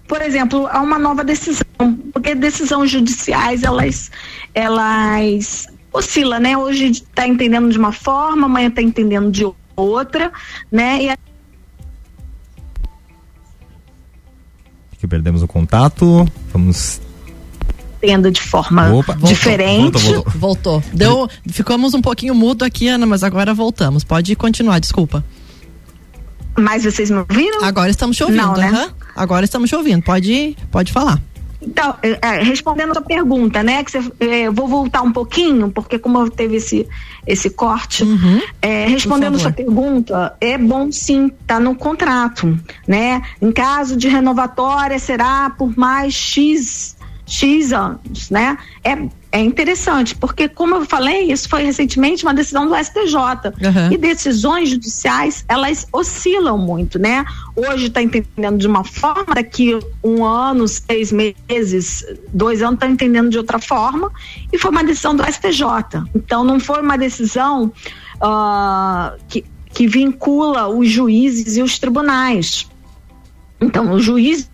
por 0.08 0.20
exemplo, 0.20 0.66
há 0.66 0.82
uma 0.82 0.98
nova 0.98 1.22
decisão, 1.22 1.64
porque 2.12 2.34
decisões 2.34 2.90
judiciais, 2.90 3.62
elas, 3.62 4.10
elas 4.52 5.68
oscilam, 5.92 6.40
né? 6.40 6.58
Hoje 6.58 6.86
está 6.86 7.24
entendendo 7.24 7.70
de 7.70 7.78
uma 7.78 7.92
forma, 7.92 8.46
amanhã 8.46 8.66
está 8.66 8.82
entendendo 8.82 9.30
de 9.30 9.46
outra, 9.76 10.32
né? 10.72 11.04
E 11.04 11.27
Que 15.08 15.16
perdemos 15.16 15.42
o 15.42 15.48
contato. 15.48 16.28
Vamos. 16.52 17.00
entenda 18.02 18.30
de 18.30 18.40
forma 18.42 18.92
Opa, 18.92 19.14
voltou, 19.14 19.28
diferente. 19.28 19.98
voltou, 19.98 20.12
voltou. 20.12 20.80
Voltou. 20.80 20.82
Deu, 20.92 21.28
ficamos 21.50 21.94
um 21.94 22.02
pouquinho 22.02 22.34
mudo 22.34 22.62
aqui, 22.62 22.88
Ana, 22.88 23.06
mas 23.06 23.24
agora 23.24 23.54
voltamos. 23.54 24.04
Pode 24.04 24.36
continuar, 24.36 24.78
desculpa. 24.78 25.24
Mas 26.58 26.84
vocês 26.84 27.10
me 27.10 27.18
ouviram? 27.18 27.64
Agora 27.64 27.88
estamos 27.88 28.16
te 28.16 28.22
ouvindo. 28.22 28.42
Não, 28.42 28.54
né? 28.54 28.68
aham. 28.68 28.90
Agora 29.16 29.44
estamos 29.44 29.70
te 29.70 29.76
ouvindo. 29.76 30.02
Pode, 30.02 30.56
pode 30.70 30.92
falar. 30.92 31.18
Então, 31.60 31.94
é, 32.02 32.18
é, 32.22 32.42
respondendo 32.42 32.90
a 32.90 32.94
sua 32.94 33.02
pergunta, 33.02 33.62
né? 33.62 33.82
Que 33.82 33.90
você, 33.90 34.12
é, 34.20 34.50
vou 34.50 34.68
voltar 34.68 35.02
um 35.02 35.12
pouquinho, 35.12 35.70
porque 35.70 35.98
como 35.98 36.30
teve 36.30 36.56
esse, 36.56 36.88
esse 37.26 37.50
corte, 37.50 38.04
é, 38.62 38.86
respondendo 38.86 39.34
a 39.34 39.38
sua 39.38 39.52
pergunta, 39.52 40.36
é 40.40 40.56
bom 40.56 40.90
sim, 40.92 41.30
tá 41.46 41.58
no 41.58 41.74
contrato, 41.74 42.56
né? 42.86 43.22
Em 43.42 43.50
caso 43.50 43.96
de 43.96 44.08
renovatória, 44.08 44.98
será 44.98 45.50
por 45.50 45.76
mais 45.76 46.14
X, 46.14 46.96
X 47.28 47.72
anos, 47.74 48.30
né? 48.30 48.56
É, 48.82 48.96
é 49.30 49.40
interessante, 49.40 50.14
porque 50.14 50.48
como 50.48 50.76
eu 50.76 50.86
falei, 50.86 51.30
isso 51.30 51.46
foi 51.46 51.62
recentemente 51.62 52.24
uma 52.24 52.32
decisão 52.32 52.66
do 52.66 52.74
STJ. 52.74 53.14
Aham. 53.62 53.92
E 53.92 53.98
decisões 53.98 54.70
judiciais, 54.70 55.44
elas 55.46 55.86
oscilam 55.92 56.56
muito, 56.56 56.98
né? 56.98 57.26
Hoje 57.54 57.88
está 57.88 58.02
entendendo 58.02 58.58
de 58.58 58.66
uma 58.66 58.82
forma, 58.82 59.34
daqui 59.34 59.78
um 60.02 60.24
ano, 60.24 60.66
seis 60.66 61.12
meses, 61.12 62.04
dois 62.32 62.62
anos, 62.62 62.74
está 62.74 62.88
entendendo 62.88 63.28
de 63.28 63.36
outra 63.36 63.58
forma, 63.58 64.10
e 64.50 64.58
foi 64.58 64.70
uma 64.70 64.82
decisão 64.82 65.14
do 65.14 65.22
STJ. 65.22 66.02
Então, 66.14 66.42
não 66.42 66.58
foi 66.58 66.80
uma 66.80 66.96
decisão 66.96 67.70
ah, 68.22 69.14
que, 69.28 69.44
que 69.74 69.86
vincula 69.86 70.66
os 70.68 70.88
juízes 70.88 71.58
e 71.58 71.62
os 71.62 71.78
tribunais. 71.78 72.66
Então, 73.60 73.92
o 73.92 74.00
juiz 74.00 74.48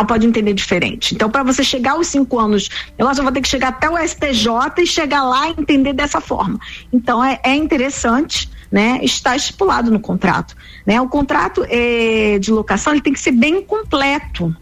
tribunal 0.00 0.06
pode 0.06 0.26
entender 0.26 0.52
diferente. 0.54 1.14
Então, 1.14 1.30
para 1.30 1.42
você 1.42 1.62
chegar 1.62 1.92
aos 1.92 2.08
cinco 2.08 2.38
anos, 2.38 2.68
que 2.68 3.02
eu 3.02 3.22
vou 3.22 3.32
ter 3.32 3.40
que 3.40 3.48
chegar 3.48 3.68
até 3.68 3.88
o 3.88 3.96
STJ 3.96 4.48
e 4.78 4.86
chegar 4.86 5.22
lá 5.22 5.48
e 5.48 5.54
entender 5.58 5.92
dessa 5.92 6.20
forma. 6.20 6.58
Então, 6.92 7.22
é, 7.22 7.38
é 7.42 7.54
interessante, 7.54 8.50
né? 8.70 9.00
Está 9.02 9.36
estipulado 9.36 9.90
no 9.90 10.00
contrato, 10.00 10.56
né? 10.86 11.00
O 11.00 11.08
contrato 11.08 11.64
eh, 11.68 12.38
de 12.38 12.50
locação 12.50 12.92
ele 12.92 13.02
tem 13.02 13.12
que 13.12 13.20
ser 13.20 13.32
bem 13.32 13.62
completo, 13.62 14.54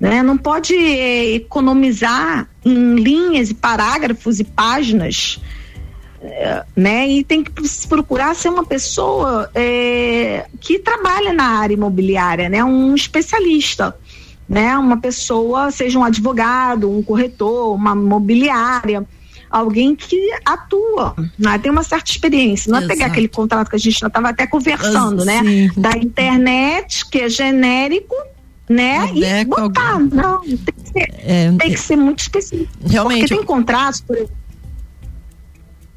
né? 0.00 0.22
Não 0.22 0.36
pode 0.36 0.74
eh, 0.74 1.34
economizar 1.36 2.48
em 2.64 2.94
linhas 2.94 3.50
e 3.50 3.54
parágrafos 3.54 4.40
e 4.40 4.44
páginas 4.44 5.40
né? 6.74 7.08
E 7.08 7.24
tem 7.24 7.44
que 7.44 7.52
procurar 7.88 8.34
ser 8.34 8.48
uma 8.48 8.64
pessoa 8.64 9.48
é, 9.54 10.46
que 10.60 10.78
trabalha 10.78 11.32
na 11.32 11.44
área 11.44 11.74
imobiliária, 11.74 12.48
né? 12.48 12.62
Um 12.64 12.94
especialista, 12.94 13.96
né? 14.48 14.76
Uma 14.78 14.96
pessoa, 14.96 15.70
seja 15.70 15.98
um 15.98 16.04
advogado, 16.04 16.90
um 16.90 17.02
corretor, 17.02 17.74
uma 17.74 17.92
imobiliária, 17.92 19.04
alguém 19.50 19.94
que 19.94 20.16
atua, 20.44 21.14
né? 21.38 21.58
Tem 21.58 21.70
uma 21.70 21.82
certa 21.82 22.10
experiência. 22.10 22.70
Não 22.70 22.78
é 22.78 22.86
pegar 22.86 23.06
aquele 23.06 23.28
contrato 23.28 23.68
que 23.68 23.76
a 23.76 23.78
gente 23.78 23.98
já 23.98 24.06
estava 24.06 24.30
até 24.30 24.46
conversando, 24.46 25.22
Ah, 25.22 25.24
né? 25.24 25.42
sim. 25.42 25.70
Da 25.76 25.90
internet, 25.96 27.08
que 27.10 27.18
é 27.20 27.28
genérico, 27.28 28.14
né? 28.68 29.10
E 29.14 29.44
botar. 29.44 29.98
Não, 29.98 30.40
tem 30.42 30.56
que 30.56 30.90
ser, 30.92 31.14
É, 31.24 31.52
tem 31.58 31.70
que 31.72 31.80
ser 31.80 31.96
muito 31.96 32.20
específico. 32.20 32.70
Realmente. 32.86 33.20
Porque 33.20 33.34
tem 33.36 33.44
contratos, 33.44 34.00
por 34.00 34.16
exemplo, 34.16 34.37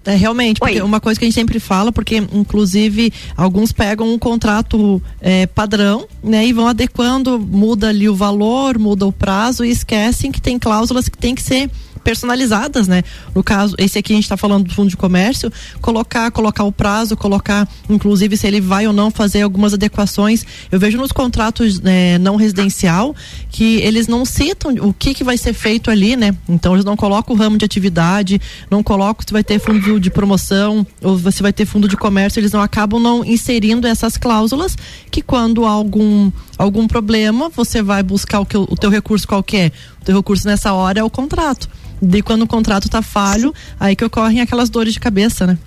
É, 0.04 0.16
realmente, 0.16 0.60
porque 0.60 0.82
Oi. 0.82 0.82
uma 0.82 1.00
coisa 1.00 1.20
que 1.20 1.26
a 1.26 1.28
gente 1.28 1.36
sempre 1.36 1.60
fala, 1.60 1.92
porque 1.92 2.18
inclusive 2.18 3.14
alguns 3.38 3.72
pegam 3.72 4.12
um 4.12 4.18
contrato 4.18 5.02
é, 5.20 5.46
padrão, 5.46 6.08
né, 6.24 6.46
e 6.46 6.52
vão 6.52 6.68
adequando, 6.68 7.40
muda 7.40 7.90
ali 7.90 8.10
o 8.10 8.16
valor, 8.16 8.80
muda 8.80 9.06
o 9.06 9.12
prazo 9.12 9.64
e 9.64 9.70
esquecem 9.70 10.32
que 10.32 10.42
tem 10.42 10.58
cláusulas 10.58 11.08
que 11.08 11.18
tem 11.18 11.36
que 11.36 11.44
ser 11.44 11.70
personalizadas, 12.04 12.88
né? 12.88 13.04
No 13.34 13.44
caso, 13.44 13.76
esse 13.78 13.98
aqui 13.98 14.14
a 14.14 14.16
gente 14.16 14.26
está 14.26 14.38
falando 14.38 14.66
do 14.66 14.74
fundo 14.74 14.90
de 14.90 14.98
comércio, 14.98 15.52
colocar, 15.82 16.30
colocar 16.32 16.64
o 16.64 16.72
prazo, 16.72 17.16
colocar, 17.16 17.68
inclusive, 17.90 18.36
se 18.38 18.48
ele 18.48 18.62
vai 18.62 18.88
ou 18.88 18.94
não 18.94 19.12
fazer 19.12 19.42
algumas 19.42 19.74
adequações. 19.74 20.46
Eu 20.72 20.80
vejo 20.80 20.98
nos 20.98 21.12
contratos 21.12 21.80
né, 21.80 22.18
não 22.18 22.36
residencial 22.36 23.16
que 23.50 23.78
eles 23.78 24.08
não 24.08 24.26
citam 24.26 24.74
o 24.82 24.94
que, 24.94 25.14
que 25.14 25.24
vai 25.24 25.38
ser 25.38 25.54
feito 25.54 25.90
ali, 25.90 26.16
né? 26.16 26.36
Então 26.48 26.74
eles 26.74 26.86
não 26.86 26.96
colocam 26.96 27.36
o 27.36 27.38
ramo 27.38 27.58
de 27.58 27.66
atividade, 27.66 28.42
não 28.70 28.84
colocam 28.84 29.26
se 29.26 29.34
vai 29.34 29.44
ter 29.44 29.60
fundo 29.60 30.00
de 30.00 30.10
promoção 30.10 30.86
ou 31.02 31.18
se 31.32 31.42
vai 31.42 31.54
ter 31.54 31.66
fundo 31.66 31.88
de 31.88 31.98
comércio, 31.98 32.40
eles 32.40 32.52
não 32.52 32.62
acabam 32.62 33.00
não 33.00 33.24
inserindo 33.24 33.88
essas 33.88 34.18
cláusulas 34.18 34.78
que 35.10 35.22
quando 35.22 35.66
há 35.66 35.72
algum 35.72 36.32
algum 36.58 36.88
problema, 36.88 37.50
você 37.50 37.82
vai 37.82 38.04
buscar 38.04 38.40
o, 38.40 38.46
que, 38.46 38.56
o 38.56 38.76
teu 38.76 38.90
recurso 38.90 39.28
qualquer. 39.28 39.72
O 40.02 40.06
teu 40.06 40.16
recurso 40.16 40.48
nessa 40.48 40.74
hora 40.74 41.00
é 41.00 41.04
o 41.04 41.10
contrato. 41.10 41.68
De 42.02 42.22
quando 42.22 42.44
o 42.44 42.48
contrato 42.48 42.90
tá 42.90 43.02
falho, 43.02 43.54
aí 43.80 43.96
que 43.96 44.04
ocorrem 44.04 44.42
aquelas 44.42 44.70
dores 44.70 44.94
de 44.94 45.00
cabeça, 45.00 45.46
né? 45.46 45.58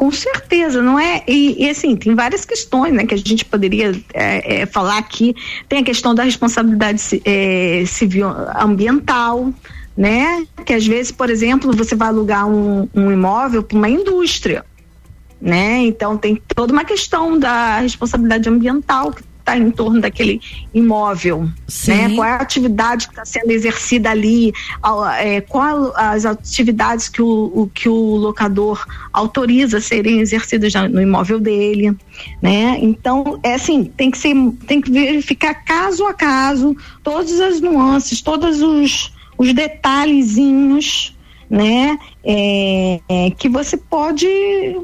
Com 0.00 0.10
certeza, 0.10 0.80
não 0.80 0.98
é? 0.98 1.22
E, 1.28 1.62
e, 1.62 1.68
assim, 1.68 1.94
tem 1.94 2.14
várias 2.14 2.46
questões 2.46 2.90
né, 2.90 3.04
que 3.04 3.12
a 3.12 3.18
gente 3.18 3.44
poderia 3.44 3.92
é, 4.14 4.62
é, 4.62 4.66
falar 4.66 4.96
aqui. 4.96 5.34
Tem 5.68 5.80
a 5.80 5.82
questão 5.82 6.14
da 6.14 6.22
responsabilidade 6.22 7.20
é, 7.22 7.84
civil 7.86 8.26
ambiental, 8.58 9.52
né? 9.94 10.46
Que 10.64 10.72
às 10.72 10.86
vezes, 10.86 11.12
por 11.12 11.28
exemplo, 11.28 11.76
você 11.76 11.94
vai 11.94 12.08
alugar 12.08 12.48
um, 12.48 12.88
um 12.94 13.12
imóvel 13.12 13.62
para 13.62 13.76
uma 13.76 13.90
indústria, 13.90 14.64
né? 15.38 15.80
Então 15.80 16.16
tem 16.16 16.40
toda 16.54 16.72
uma 16.72 16.84
questão 16.84 17.38
da 17.38 17.80
responsabilidade 17.80 18.48
ambiental 18.48 19.12
que 19.12 19.22
está 19.50 19.58
em 19.58 19.70
torno 19.70 20.00
daquele 20.00 20.40
imóvel, 20.72 21.48
Sim. 21.66 21.92
né? 21.92 22.14
Qual 22.14 22.26
é 22.26 22.32
a 22.32 22.36
atividade 22.36 23.06
que 23.06 23.12
está 23.12 23.24
sendo 23.24 23.50
exercida 23.50 24.10
ali, 24.10 24.52
é, 25.18 25.40
qual 25.40 25.92
as 25.96 26.24
atividades 26.24 27.08
que 27.08 27.22
o, 27.22 27.52
o, 27.54 27.70
que 27.72 27.88
o 27.88 28.16
locador 28.16 28.86
autoriza 29.12 29.80
serem 29.80 30.20
exercidas 30.20 30.72
no 30.90 31.00
imóvel 31.00 31.40
dele, 31.40 31.96
né? 32.40 32.78
Então, 32.80 33.40
é 33.42 33.54
assim, 33.54 33.84
tem 33.96 34.10
que 34.10 34.18
ser, 34.18 34.34
tem 34.66 34.80
que 34.80 34.90
verificar 34.90 35.54
caso 35.64 36.06
a 36.06 36.14
caso 36.14 36.76
todas 37.02 37.40
as 37.40 37.60
nuances, 37.60 38.20
todos 38.20 38.62
os, 38.62 39.12
os 39.36 39.52
detalhezinhos 39.52 41.14
né? 41.50 41.98
É, 42.22 43.00
é, 43.08 43.30
que 43.32 43.48
você 43.48 43.76
pode 43.76 44.28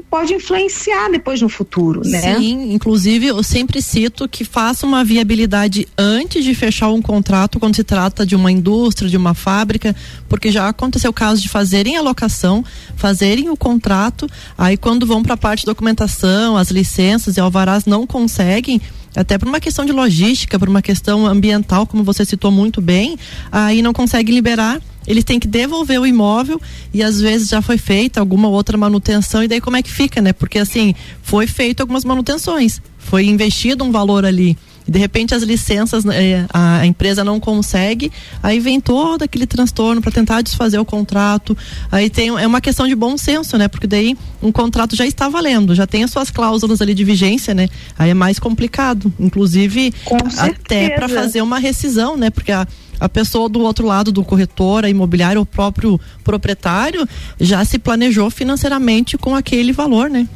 pode 0.09 0.33
influenciar 0.33 1.09
depois 1.09 1.41
no 1.41 1.47
futuro, 1.47 2.01
né? 2.03 2.37
Sim, 2.37 2.73
inclusive 2.73 3.27
eu 3.27 3.41
sempre 3.41 3.81
cito 3.81 4.27
que 4.27 4.43
faça 4.43 4.85
uma 4.85 5.01
viabilidade 5.05 5.87
antes 5.97 6.43
de 6.43 6.53
fechar 6.53 6.89
um 6.89 7.01
contrato 7.01 7.57
quando 7.57 7.75
se 7.75 7.85
trata 7.85 8.25
de 8.25 8.35
uma 8.35 8.51
indústria, 8.51 9.09
de 9.09 9.15
uma 9.15 9.33
fábrica, 9.33 9.95
porque 10.27 10.51
já 10.51 10.67
aconteceu 10.67 11.11
o 11.11 11.13
caso 11.13 11.41
de 11.41 11.47
fazerem 11.47 11.95
a 11.95 12.01
locação, 12.01 12.65
fazerem 12.97 13.49
o 13.49 13.55
contrato, 13.55 14.27
aí 14.57 14.75
quando 14.75 15.05
vão 15.05 15.23
para 15.23 15.35
a 15.35 15.37
parte 15.37 15.61
de 15.61 15.67
documentação, 15.67 16.57
as 16.57 16.69
licenças 16.69 17.37
e 17.37 17.39
alvarás 17.39 17.85
não 17.85 18.05
conseguem, 18.05 18.81
até 19.15 19.37
por 19.37 19.47
uma 19.47 19.61
questão 19.61 19.85
de 19.85 19.93
logística, 19.93 20.59
por 20.59 20.67
uma 20.67 20.81
questão 20.81 21.25
ambiental, 21.25 21.87
como 21.87 22.03
você 22.03 22.25
citou 22.25 22.51
muito 22.51 22.81
bem, 22.81 23.17
aí 23.51 23.81
não 23.81 23.93
consegue 23.93 24.33
liberar 24.33 24.81
eles 25.07 25.23
têm 25.23 25.39
que 25.39 25.47
devolver 25.47 25.99
o 25.99 26.05
imóvel 26.05 26.61
e 26.93 27.01
às 27.01 27.19
vezes 27.19 27.47
já 27.47 27.61
foi 27.61 27.77
feita 27.77 28.19
alguma 28.19 28.49
outra 28.49 28.77
manutenção 28.77 29.43
e 29.43 29.47
daí 29.47 29.61
como 29.61 29.77
é 29.77 29.81
que 29.81 29.91
fica, 29.91 30.21
né? 30.21 30.33
Porque 30.33 30.59
assim, 30.59 30.93
foi 31.23 31.47
feito 31.47 31.81
algumas 31.81 32.03
manutenções, 32.03 32.81
foi 32.97 33.25
investido 33.25 33.83
um 33.83 33.91
valor 33.91 34.25
ali. 34.25 34.57
E 34.87 34.91
de 34.91 34.97
repente 34.97 35.35
as 35.35 35.43
licenças 35.43 36.05
eh, 36.05 36.45
a, 36.53 36.85
empresa 36.85 37.23
não 37.23 37.39
consegue, 37.39 38.09
aí 38.41 38.59
vem 38.59 38.79
todo 38.79 39.21
aquele 39.21 39.45
transtorno 39.45 40.01
para 40.01 40.11
tentar 40.11 40.41
desfazer 40.41 40.79
o 40.79 40.85
contrato. 40.85 41.57
Aí 41.91 42.09
tem 42.09 42.29
é 42.29 42.47
uma 42.47 42.61
questão 42.61 42.87
de 42.87 42.95
bom 42.95 43.17
senso, 43.17 43.57
né? 43.57 43.67
Porque 43.67 43.85
daí 43.85 44.17
um 44.41 44.51
contrato 44.51 44.95
já 44.95 45.05
está 45.05 45.27
valendo, 45.27 45.75
já 45.75 45.85
tem 45.85 46.03
as 46.03 46.11
suas 46.11 46.31
cláusulas 46.31 46.81
ali 46.81 46.93
de 46.93 47.03
vigência, 47.03 47.53
né? 47.53 47.67
Aí 47.99 48.11
é 48.11 48.13
mais 48.13 48.39
complicado, 48.39 49.11
inclusive 49.19 49.93
até 50.37 50.91
para 50.91 51.09
fazer 51.09 51.41
uma 51.41 51.59
rescisão, 51.59 52.15
né? 52.15 52.29
Porque 52.29 52.53
a 52.53 52.65
a 52.99 53.09
pessoa 53.09 53.47
do 53.49 53.61
outro 53.61 53.85
lado 53.85 54.11
do 54.11 54.23
corretor, 54.23 54.85
a 54.85 54.89
imobiliária, 54.89 55.39
o 55.39 55.45
próprio 55.45 55.99
proprietário, 56.23 57.07
já 57.39 57.63
se 57.63 57.79
planejou 57.79 58.29
financeiramente 58.29 59.17
com 59.17 59.35
aquele 59.35 59.71
valor, 59.71 60.09
né? 60.09 60.27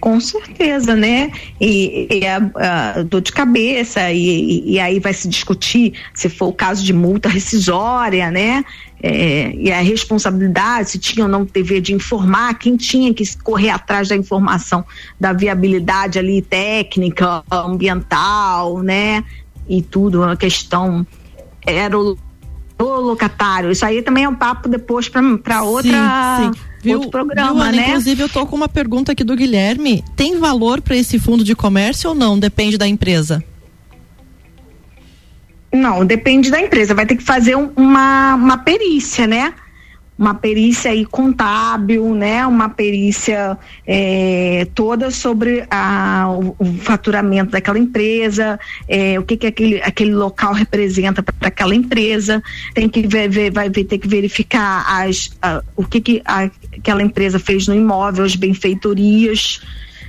Com 0.00 0.20
certeza, 0.20 0.94
né? 0.94 1.32
E, 1.60 2.06
e 2.10 2.26
a, 2.26 2.36
a, 2.96 3.02
dor 3.02 3.20
de 3.22 3.32
cabeça, 3.32 4.12
e, 4.12 4.62
e, 4.64 4.78
aí 4.78 5.00
vai 5.00 5.12
se 5.12 5.26
discutir 5.26 5.94
se 6.14 6.28
for 6.28 6.46
o 6.46 6.52
caso 6.52 6.84
de 6.84 6.92
multa 6.92 7.28
rescisória, 7.28 8.30
né? 8.30 8.64
É, 9.02 9.52
e 9.56 9.72
a 9.72 9.80
responsabilidade, 9.80 10.90
se 10.90 10.98
tinha 10.98 11.24
ou 11.24 11.30
não 11.30 11.44
dever 11.44 11.80
de 11.80 11.92
informar, 11.92 12.58
quem 12.58 12.76
tinha 12.76 13.12
que 13.12 13.24
correr 13.38 13.70
atrás 13.70 14.08
da 14.08 14.16
informação 14.16 14.84
da 15.18 15.32
viabilidade 15.32 16.18
ali 16.18 16.40
técnica, 16.40 17.42
ambiental, 17.50 18.82
né? 18.82 19.24
E 19.68 19.82
tudo, 19.82 20.22
a 20.22 20.36
questão 20.36 21.06
era 21.66 21.98
o, 21.98 22.16
o 22.78 22.84
locatário. 22.84 23.70
Isso 23.70 23.84
aí 23.84 24.02
também 24.02 24.24
é 24.24 24.28
um 24.28 24.34
papo 24.34 24.68
depois 24.68 25.08
para 25.08 25.62
outra. 25.62 26.38
Sim, 26.38 26.52
sim. 26.52 26.60
Viu, 26.82 26.98
outro 26.98 27.10
programa, 27.10 27.52
viu, 27.52 27.62
Ana, 27.62 27.72
né? 27.72 27.88
Inclusive, 27.88 28.22
eu 28.22 28.28
tô 28.28 28.46
com 28.46 28.54
uma 28.54 28.68
pergunta 28.68 29.12
aqui 29.12 29.24
do 29.24 29.34
Guilherme. 29.34 30.04
Tem 30.14 30.38
valor 30.38 30.80
para 30.80 30.96
esse 30.96 31.18
fundo 31.18 31.42
de 31.42 31.54
comércio 31.54 32.10
ou 32.10 32.14
não? 32.14 32.38
Depende 32.38 32.78
da 32.78 32.86
empresa. 32.86 33.42
Não, 35.72 36.06
depende 36.06 36.50
da 36.50 36.60
empresa. 36.60 36.94
Vai 36.94 37.06
ter 37.06 37.16
que 37.16 37.24
fazer 37.24 37.56
um, 37.56 37.70
uma, 37.76 38.36
uma 38.36 38.58
perícia, 38.58 39.26
né? 39.26 39.52
Uma 40.18 40.34
perícia 40.34 40.90
aí 40.90 41.04
contábil, 41.04 42.14
né? 42.14 42.46
Uma 42.46 42.70
perícia 42.70 43.58
é, 43.86 44.66
toda 44.74 45.10
sobre 45.10 45.66
a, 45.70 46.26
o, 46.30 46.56
o, 46.58 46.78
faturamento 46.78 47.50
daquela 47.50 47.78
empresa, 47.78 48.58
é, 48.88 49.18
o 49.18 49.22
que 49.22 49.36
que 49.36 49.46
aquele, 49.46 49.82
aquele 49.82 50.14
local 50.14 50.54
representa 50.54 51.22
para 51.22 51.48
aquela 51.48 51.74
empresa. 51.74 52.42
Tem 52.72 52.88
que 52.88 53.06
ver, 53.06 53.28
ver, 53.28 53.52
vai 53.52 53.68
ter 53.68 53.84
que 53.84 54.08
verificar 54.08 54.86
as, 54.88 55.30
a, 55.42 55.62
o 55.76 55.84
que 55.84 56.00
que 56.00 56.22
a, 56.24 56.50
aquela 56.78 57.02
empresa 57.02 57.38
fez 57.38 57.68
no 57.68 57.74
imóvel, 57.74 58.24
as 58.24 58.36
benfeitorias, 58.36 59.60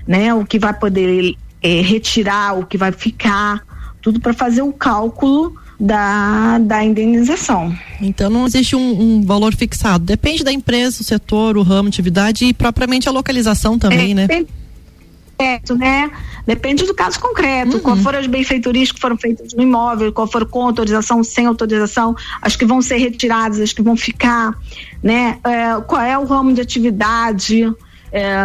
né? 0.08 0.34
O 0.34 0.46
que 0.46 0.58
vai 0.58 0.74
poder 0.74 1.36
é, 1.62 1.82
retirar, 1.82 2.58
o 2.58 2.66
que 2.66 2.78
vai 2.78 2.94
ficar, 2.94 3.62
tudo 4.02 4.22
para 4.22 4.34
fazer 4.34 4.62
o 4.62 4.72
cálculo 4.72 5.67
da, 5.80 6.58
da 6.60 6.84
indenização. 6.84 7.76
Então 8.02 8.30
não 8.30 8.46
existe 8.48 8.76
um, 8.76 9.02
um, 9.02 9.22
valor 9.22 9.56
fixado. 9.56 10.04
Depende 10.04 10.44
da 10.44 10.52
empresa, 10.52 11.02
o 11.02 11.04
setor, 11.04 11.58
o 11.58 11.62
ramo, 11.62 11.90
atividade 11.90 12.46
e 12.46 12.54
propriamente 12.54 13.08
a 13.08 13.12
localização 13.12 13.78
também, 13.78 14.12
é, 14.12 14.16
né? 14.16 14.28
Depende, 14.28 15.74
né? 15.78 16.10
Depende 16.48 16.86
do 16.86 16.96
caso 16.96 17.20
concreto. 17.20 17.78
Uhum. 17.78 17.84
Qual 17.84 17.98
foram 17.98 18.18
as 18.18 18.26
benfeitorias 18.26 18.92
que 18.92 19.00
foram 19.00 19.18
feitas 19.18 19.54
no 19.54 19.62
imóvel, 19.62 20.12
qual 20.12 20.26
foram 20.26 20.48
com 20.48 20.64
autorização, 20.64 21.24
sem 21.24 21.46
autorização, 21.46 22.16
as 22.42 22.56
que 22.56 22.66
vão 22.66 22.82
ser 22.82 22.98
retiradas, 22.98 23.60
as 23.60 23.72
que 23.72 23.82
vão 23.84 23.96
ficar, 23.96 24.56
né? 25.04 25.38
É, 25.44 25.80
qual 25.82 26.02
é 26.02 26.18
o 26.18 26.26
ramo 26.26 26.54
de 26.54 26.62
atividade? 26.62 27.72
É, 28.12 28.36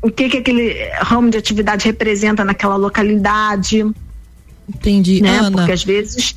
o 0.00 0.10
que 0.10 0.28
que 0.28 0.36
aquele 0.36 0.76
ramo 1.00 1.28
de 1.28 1.38
atividade 1.38 1.86
representa 1.86 2.44
naquela 2.44 2.76
localidade? 2.76 3.84
Entendi, 4.68 5.20
né? 5.20 5.38
Ana. 5.38 5.58
Porque 5.58 5.72
às 5.72 5.84
vezes 5.84 6.34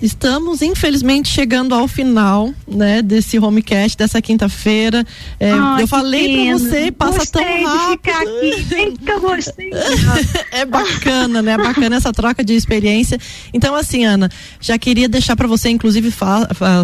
Estamos, 0.00 0.62
infelizmente, 0.62 1.28
chegando 1.28 1.74
ao 1.74 1.86
final, 1.86 2.52
né, 2.66 3.02
desse 3.02 3.38
homecast 3.38 3.96
dessa 3.96 4.22
quinta-feira. 4.22 5.04
É, 5.38 5.52
eu 5.80 5.86
falei 5.86 6.46
para 6.46 6.58
você, 6.58 6.92
passa 6.92 7.18
gostei 7.18 7.42
tão 7.42 7.64
rápido. 7.64 7.90
De 7.90 7.96
ficar 7.96 8.22
aqui. 8.22 8.96
eu 9.06 9.20
gostei. 9.20 9.70
é 10.52 10.64
bacana, 10.64 11.42
né? 11.42 11.56
Bacana 11.56 11.96
essa 11.96 12.12
troca 12.12 12.42
de 12.42 12.54
experiência. 12.54 13.18
Então, 13.52 13.74
assim, 13.74 14.04
Ana, 14.04 14.30
já 14.60 14.78
queria 14.78 15.08
deixar 15.08 15.36
para 15.36 15.46
você, 15.46 15.68
inclusive, 15.68 16.12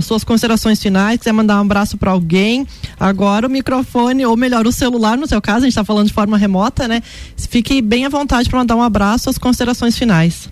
suas 0.02 0.24
considerações 0.24 0.82
finais. 0.82 1.18
Quiser 1.18 1.32
mandar 1.32 1.58
um 1.58 1.62
abraço 1.62 1.96
para 1.96 2.10
alguém. 2.10 2.66
Agora 2.98 3.46
o 3.46 3.50
microfone, 3.50 4.26
ou 4.26 4.36
melhor, 4.36 4.66
o 4.66 4.72
celular, 4.72 5.16
no 5.16 5.26
seu 5.26 5.40
caso, 5.40 5.58
a 5.58 5.62
gente 5.62 5.70
está 5.70 5.84
falando 5.84 6.08
de 6.08 6.12
forma 6.12 6.36
remota, 6.36 6.86
né? 6.86 7.02
Fique 7.36 7.80
bem 7.80 8.04
à 8.04 8.08
vontade 8.08 8.48
para 8.50 8.58
mandar 8.58 8.76
um 8.76 8.82
abraço, 8.82 9.30
as 9.30 9.38
considerações 9.38 9.96
finais. 9.96 10.50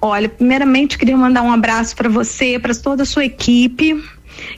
Olha, 0.00 0.28
primeiramente 0.28 0.96
queria 0.96 1.16
mandar 1.16 1.42
um 1.42 1.52
abraço 1.52 1.94
para 1.94 2.08
você, 2.08 2.58
para 2.58 2.74
toda 2.74 3.02
a 3.02 3.06
sua 3.06 3.24
equipe 3.24 4.02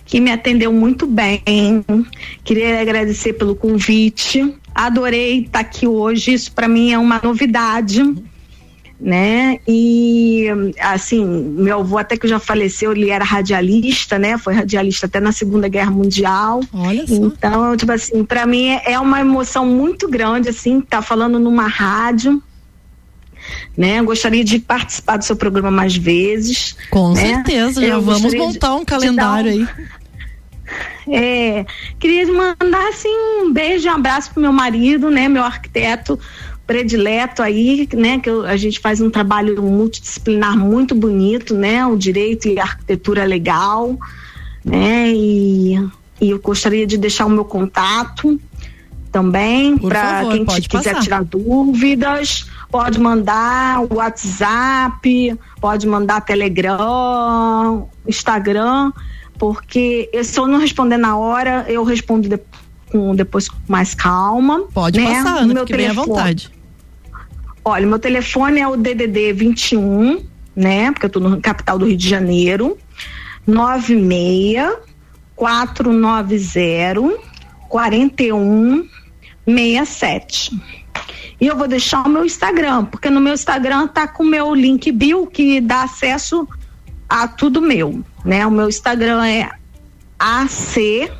que 0.04 0.20
me 0.20 0.30
atendeu 0.30 0.72
muito 0.72 1.06
bem. 1.06 1.42
Queria 2.44 2.80
agradecer 2.80 3.32
pelo 3.32 3.56
convite. 3.56 4.54
Adorei 4.74 5.40
estar 5.40 5.60
aqui 5.60 5.86
hoje. 5.86 6.32
Isso 6.32 6.52
para 6.52 6.68
mim 6.68 6.92
é 6.92 6.98
uma 6.98 7.20
novidade, 7.22 8.02
né? 9.00 9.58
E 9.66 10.46
assim, 10.80 11.24
meu 11.24 11.80
avô 11.80 11.98
até 11.98 12.16
que 12.16 12.28
já 12.28 12.38
faleceu, 12.38 12.92
ele 12.92 13.10
era 13.10 13.24
radialista, 13.24 14.18
né? 14.18 14.38
Foi 14.38 14.54
radialista 14.54 15.06
até 15.06 15.18
na 15.18 15.32
Segunda 15.32 15.68
Guerra 15.68 15.90
Mundial. 15.90 16.60
Olha 16.72 17.06
só. 17.06 17.14
Então, 17.14 17.76
tipo 17.76 17.92
assim, 17.92 18.24
para 18.24 18.46
mim 18.46 18.78
é 18.84 18.98
uma 18.98 19.20
emoção 19.20 19.66
muito 19.66 20.08
grande 20.08 20.48
assim, 20.48 20.78
estar 20.78 20.98
tá 20.98 21.02
falando 21.02 21.38
numa 21.38 21.66
rádio 21.66 22.40
né? 23.76 24.02
Gostaria 24.02 24.44
de 24.44 24.58
participar 24.58 25.16
do 25.16 25.24
seu 25.24 25.36
programa 25.36 25.70
mais 25.70 25.96
vezes. 25.96 26.76
Com 26.90 27.12
né? 27.12 27.20
certeza, 27.20 27.80
já 27.80 27.94
Eu 27.94 28.02
vamos 28.02 28.34
montar 28.34 28.74
um 28.74 28.84
calendário 28.84 29.52
um- 29.52 29.54
aí. 29.54 29.68
É, 31.06 31.66
queria 31.98 32.26
mandar 32.32 32.88
assim 32.88 33.10
um 33.42 33.52
beijo 33.52 33.86
e 33.86 33.90
um 33.90 33.94
abraço 33.94 34.30
pro 34.32 34.40
meu 34.40 34.52
marido, 34.52 35.10
né, 35.10 35.28
meu 35.28 35.42
arquiteto 35.42 36.18
predileto 36.66 37.42
aí, 37.42 37.88
né, 37.92 38.18
que 38.20 38.30
eu- 38.30 38.46
a 38.46 38.56
gente 38.56 38.78
faz 38.80 39.00
um 39.00 39.10
trabalho 39.10 39.60
multidisciplinar 39.62 40.56
muito 40.56 40.94
bonito, 40.94 41.54
né, 41.54 41.84
o 41.84 41.96
direito 41.96 42.48
e 42.48 42.58
a 42.58 42.62
arquitetura 42.62 43.24
legal, 43.24 43.98
né, 44.64 45.10
e, 45.12 45.74
e 46.20 46.30
eu 46.30 46.38
gostaria 46.38 46.86
de 46.86 46.96
deixar 46.96 47.26
o 47.26 47.30
meu 47.30 47.44
contato 47.44 48.40
também 49.12 49.76
para 49.76 50.24
quem 50.30 50.44
quiser 50.44 50.98
tirar 51.00 51.22
dúvidas, 51.22 52.46
pode 52.70 52.98
mandar 52.98 53.82
o 53.82 53.96
WhatsApp, 53.96 55.38
pode 55.60 55.86
mandar 55.86 56.22
Telegram, 56.22 57.88
Instagram, 58.08 58.90
porque 59.38 60.08
eu- 60.12 60.24
se 60.24 60.38
eu 60.40 60.46
não 60.46 60.58
responder 60.58 60.96
na 60.96 61.16
hora, 61.16 61.66
eu 61.68 61.84
respondo 61.84 62.28
de- 62.28 62.40
com, 62.90 63.14
depois 63.14 63.48
com 63.48 63.56
mais 63.68 63.94
calma. 63.94 64.62
Pode 64.72 64.98
né? 65.00 65.06
passar, 65.06 65.38
Ana, 65.42 65.54
meu 65.54 65.66
bem 65.66 65.74
à 65.74 65.78
telefone- 65.90 66.06
vontade. 66.08 66.50
Olha, 67.64 67.86
meu 67.86 67.98
telefone 67.98 68.60
é 68.60 68.66
o 68.66 68.76
DDD 68.76 69.32
21, 69.32 70.24
né? 70.56 70.90
Porque 70.90 71.06
eu 71.06 71.10
tô 71.10 71.20
no 71.20 71.40
capital 71.40 71.78
do 71.78 71.86
Rio 71.86 71.96
de 71.96 72.08
Janeiro. 72.08 72.76
96 73.46 74.76
490 75.36 77.18
4167. 79.46 80.60
E 81.40 81.46
eu 81.46 81.56
vou 81.56 81.66
deixar 81.66 82.06
o 82.06 82.08
meu 82.08 82.24
Instagram, 82.24 82.84
porque 82.84 83.10
no 83.10 83.20
meu 83.20 83.34
Instagram 83.34 83.88
tá 83.88 84.06
com 84.06 84.22
o 84.22 84.26
meu 84.26 84.54
link 84.54 84.92
bio 84.92 85.26
que 85.26 85.60
dá 85.60 85.82
acesso 85.82 86.46
a 87.08 87.26
tudo 87.26 87.60
meu, 87.60 88.04
né? 88.24 88.46
O 88.46 88.50
meu 88.50 88.68
Instagram 88.68 89.26
é 89.26 89.50
AC, 90.18 91.10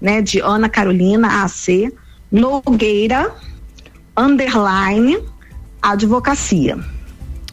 né, 0.00 0.20
de 0.20 0.40
Ana 0.40 0.68
Carolina 0.68 1.44
AC 1.44 1.92
Nogueira 2.30 3.32
underline 4.16 5.22
advocacia. 5.80 6.78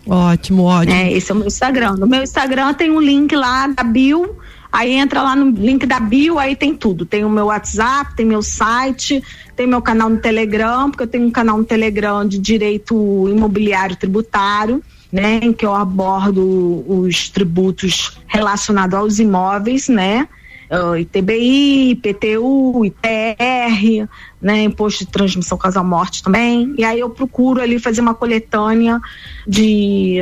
Ótimo, 0.07 0.63
ótimo. 0.63 0.95
É, 0.95 1.11
esse 1.11 1.31
é 1.31 1.35
o 1.35 1.37
meu 1.37 1.47
Instagram. 1.47 1.93
No 1.93 2.07
meu 2.07 2.23
Instagram 2.23 2.73
tem 2.73 2.89
um 2.89 2.99
link 2.99 3.35
lá 3.35 3.67
da 3.67 3.83
bio. 3.83 4.37
Aí 4.71 4.93
entra 4.93 5.23
lá 5.23 5.35
no 5.35 5.49
link 5.49 5.85
da 5.85 5.99
bio, 5.99 6.37
aí 6.37 6.55
tem 6.55 6.75
tudo. 6.75 7.05
Tem 7.05 7.25
o 7.25 7.29
meu 7.29 7.47
WhatsApp, 7.47 8.15
tem 8.15 8.25
meu 8.25 8.41
site, 8.41 9.23
tem 9.55 9.65
meu 9.65 9.81
canal 9.81 10.09
no 10.09 10.17
Telegram, 10.17 10.89
porque 10.91 11.03
eu 11.03 11.07
tenho 11.07 11.27
um 11.27 11.31
canal 11.31 11.57
no 11.57 11.65
Telegram 11.65 12.27
de 12.27 12.37
direito 12.37 13.27
imobiliário 13.27 13.95
tributário, 13.95 14.83
né, 15.11 15.39
em 15.41 15.51
que 15.51 15.65
eu 15.65 15.73
abordo 15.73 16.85
os 16.87 17.29
tributos 17.29 18.19
relacionados 18.27 18.93
aos 18.93 19.19
imóveis, 19.19 19.89
né? 19.89 20.27
ah, 20.69 20.99
ITBI, 20.99 21.91
IPTU, 21.91 22.85
ITR, 22.85 24.07
né, 24.39 24.63
imposto 24.63 25.03
de 25.03 25.11
transmissão 25.11 25.57
casal 25.57 25.83
morte 25.83 26.21
também. 26.21 26.75
E 26.77 26.83
aí 26.83 26.99
eu 26.99 27.09
procuro 27.09 27.61
ali 27.61 27.79
fazer 27.79 28.01
uma 28.01 28.13
coletânea 28.13 29.01
de, 29.47 30.19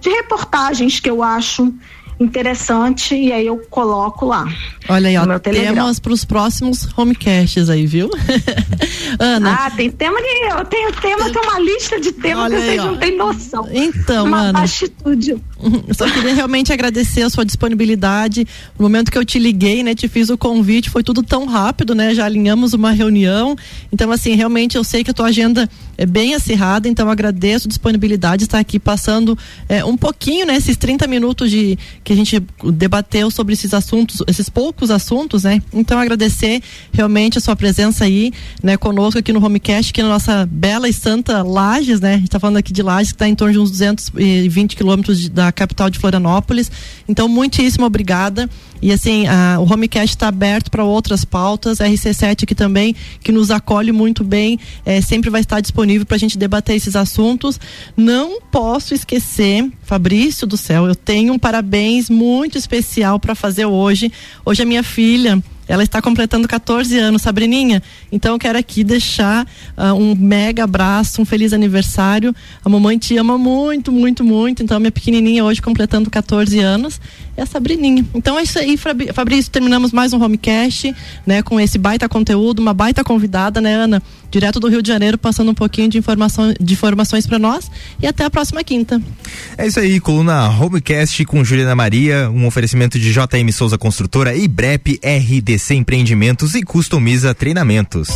de 0.00 0.10
reportagens 0.10 1.00
que 1.00 1.08
eu 1.08 1.22
acho 1.22 1.72
interessante 2.22 3.14
e 3.14 3.32
aí 3.32 3.46
eu 3.46 3.58
coloco 3.70 4.26
lá. 4.26 4.46
Olha 4.88 5.08
aí, 5.08 5.16
ó, 5.16 5.26
meu 5.26 5.38
Telegram. 5.38 5.74
temas 5.74 5.98
para 5.98 6.12
os 6.12 6.24
próximos 6.24 6.88
homecasts 6.96 7.68
aí, 7.68 7.86
viu? 7.86 8.10
Ana. 9.18 9.66
Ah, 9.66 9.70
tem 9.70 9.90
tema 9.90 10.20
que 10.20 10.28
eu 10.28 10.64
tenho 10.64 10.92
tema, 10.92 11.30
tem 11.30 11.42
uma 11.42 11.58
lista 11.60 12.00
de 12.00 12.12
temas 12.12 12.44
Olha 12.44 12.56
que 12.56 12.62
vocês 12.62 12.84
não 12.84 12.96
têm 12.96 13.16
noção. 13.16 13.68
Então, 13.72 14.26
uma 14.26 14.40
Ana. 14.40 14.60
vastitude. 14.60 15.32
Eu 15.86 15.94
só 15.94 16.08
queria 16.10 16.34
realmente 16.34 16.72
agradecer 16.72 17.22
a 17.22 17.30
sua 17.30 17.44
disponibilidade. 17.44 18.46
No 18.78 18.82
momento 18.82 19.10
que 19.10 19.18
eu 19.18 19.24
te 19.24 19.38
liguei, 19.38 19.82
né, 19.82 19.94
te 19.94 20.08
fiz 20.08 20.30
o 20.30 20.38
convite, 20.38 20.90
foi 20.90 21.02
tudo 21.02 21.22
tão 21.22 21.46
rápido, 21.46 21.94
né? 21.94 22.14
Já 22.14 22.24
alinhamos 22.24 22.72
uma 22.72 22.90
reunião. 22.90 23.56
Então, 23.92 24.10
assim, 24.10 24.34
realmente 24.34 24.76
eu 24.76 24.84
sei 24.84 25.04
que 25.04 25.10
a 25.10 25.14
tua 25.14 25.26
agenda 25.26 25.68
é 25.96 26.06
bem 26.06 26.34
acirrada, 26.34 26.88
então 26.88 27.08
agradeço 27.10 27.66
a 27.66 27.68
disponibilidade 27.68 28.38
de 28.38 28.44
estar 28.44 28.58
aqui 28.58 28.78
passando 28.78 29.36
é, 29.68 29.84
um 29.84 29.96
pouquinho, 29.96 30.46
né, 30.46 30.56
esses 30.56 30.76
30 30.76 31.06
minutos 31.06 31.50
de 31.50 31.78
que 32.02 32.12
a 32.12 32.16
gente 32.16 32.42
debateu 32.72 33.30
sobre 33.30 33.54
esses 33.54 33.74
assuntos, 33.74 34.22
esses 34.26 34.48
poucos 34.48 34.90
assuntos, 34.90 35.44
né? 35.44 35.62
Então 35.72 35.98
agradecer 35.98 36.62
realmente 36.92 37.38
a 37.38 37.40
sua 37.40 37.54
presença 37.54 38.04
aí, 38.04 38.32
né, 38.62 38.76
conosco 38.76 39.18
aqui 39.18 39.32
no 39.32 39.44
Homecast, 39.44 39.90
aqui 39.90 40.02
na 40.02 40.08
nossa 40.08 40.46
bela 40.50 40.88
e 40.88 40.92
santa 40.92 41.42
Lages, 41.42 42.00
né? 42.00 42.14
A 42.14 42.18
gente 42.18 42.30
tá 42.30 42.40
falando 42.40 42.56
aqui 42.56 42.72
de 42.72 42.82
Lages, 42.82 43.12
que 43.12 43.16
está 43.16 43.28
em 43.28 43.34
torno 43.34 43.52
de 43.52 43.58
uns 43.58 43.70
220 43.70 44.76
quilômetros 44.76 45.28
da 45.28 45.52
capital 45.52 45.90
de 45.90 45.98
Florianópolis. 45.98 46.70
Então, 47.08 47.28
muitíssimo 47.28 47.84
obrigada. 47.84 48.48
E 48.80 48.90
assim, 48.90 49.28
a, 49.28 49.58
o 49.60 49.72
Homecast 49.72 50.16
está 50.16 50.26
aberto 50.26 50.68
para 50.68 50.84
outras 50.84 51.24
pautas. 51.24 51.80
A 51.80 51.86
RC7 51.86 52.42
aqui 52.42 52.54
também, 52.54 52.96
que 53.22 53.30
nos 53.30 53.52
acolhe 53.52 53.92
muito 53.92 54.24
bem, 54.24 54.58
eh, 54.84 55.00
sempre 55.00 55.30
vai 55.30 55.40
estar 55.40 55.60
disponível 55.60 55.81
para 56.06 56.16
a 56.16 56.18
gente 56.18 56.38
debater 56.38 56.76
esses 56.76 56.96
assuntos. 56.96 57.58
Não 57.96 58.40
posso 58.40 58.94
esquecer, 58.94 59.70
Fabrício 59.82 60.46
do 60.46 60.56
céu, 60.56 60.86
eu 60.86 60.94
tenho 60.94 61.32
um 61.32 61.38
parabéns 61.38 62.08
muito 62.08 62.56
especial 62.56 63.18
para 63.18 63.34
fazer 63.34 63.66
hoje. 63.66 64.12
Hoje 64.44 64.62
a 64.62 64.66
minha 64.66 64.82
filha. 64.82 65.42
Ela 65.68 65.84
está 65.84 66.02
completando 66.02 66.48
14 66.48 66.98
anos, 66.98 67.22
Sabrininha. 67.22 67.82
Então 68.10 68.34
eu 68.34 68.38
quero 68.38 68.58
aqui 68.58 68.82
deixar 68.82 69.46
ah, 69.76 69.94
um 69.94 70.14
mega 70.14 70.64
abraço, 70.64 71.22
um 71.22 71.24
feliz 71.24 71.52
aniversário. 71.52 72.34
A 72.64 72.68
mamãe 72.68 72.98
te 72.98 73.16
ama 73.16 73.38
muito, 73.38 73.92
muito, 73.92 74.24
muito. 74.24 74.62
Então 74.62 74.78
minha 74.80 74.90
pequenininha 74.90 75.44
hoje 75.44 75.62
completando 75.62 76.10
14 76.10 76.58
anos 76.58 77.00
é 77.36 77.42
a 77.42 77.46
Sabrininha. 77.46 78.04
Então 78.14 78.38
é 78.38 78.42
isso 78.42 78.58
aí, 78.58 78.76
Fabrício. 78.76 79.50
Terminamos 79.50 79.92
mais 79.92 80.12
um 80.12 80.22
homecast, 80.22 80.94
né? 81.26 81.42
Com 81.42 81.58
esse 81.60 81.78
baita 81.78 82.08
conteúdo, 82.08 82.60
uma 82.60 82.74
baita 82.74 83.02
convidada, 83.02 83.60
né, 83.60 83.74
Ana? 83.74 84.02
Direto 84.30 84.58
do 84.58 84.68
Rio 84.68 84.82
de 84.82 84.88
Janeiro, 84.88 85.18
passando 85.18 85.50
um 85.50 85.54
pouquinho 85.54 85.88
de, 85.88 85.98
informação, 85.98 86.54
de 86.58 86.74
informações 86.74 87.26
para 87.26 87.38
nós. 87.38 87.70
E 88.00 88.06
até 88.06 88.24
a 88.24 88.30
próxima 88.30 88.64
quinta. 88.64 89.00
É 89.56 89.66
isso 89.66 89.78
aí, 89.78 90.00
coluna 90.00 90.48
Homecast 90.48 91.24
com 91.24 91.44
Juliana 91.44 91.74
Maria, 91.74 92.30
um 92.30 92.46
oferecimento 92.46 92.98
de 92.98 93.12
JM 93.12 93.50
Souza 93.52 93.76
Construtora 93.76 94.34
e 94.34 94.48
BREP 94.48 94.98
RDC 95.02 95.74
Empreendimentos 95.74 96.54
e 96.54 96.62
Customiza 96.62 97.34
Treinamentos. 97.34 98.08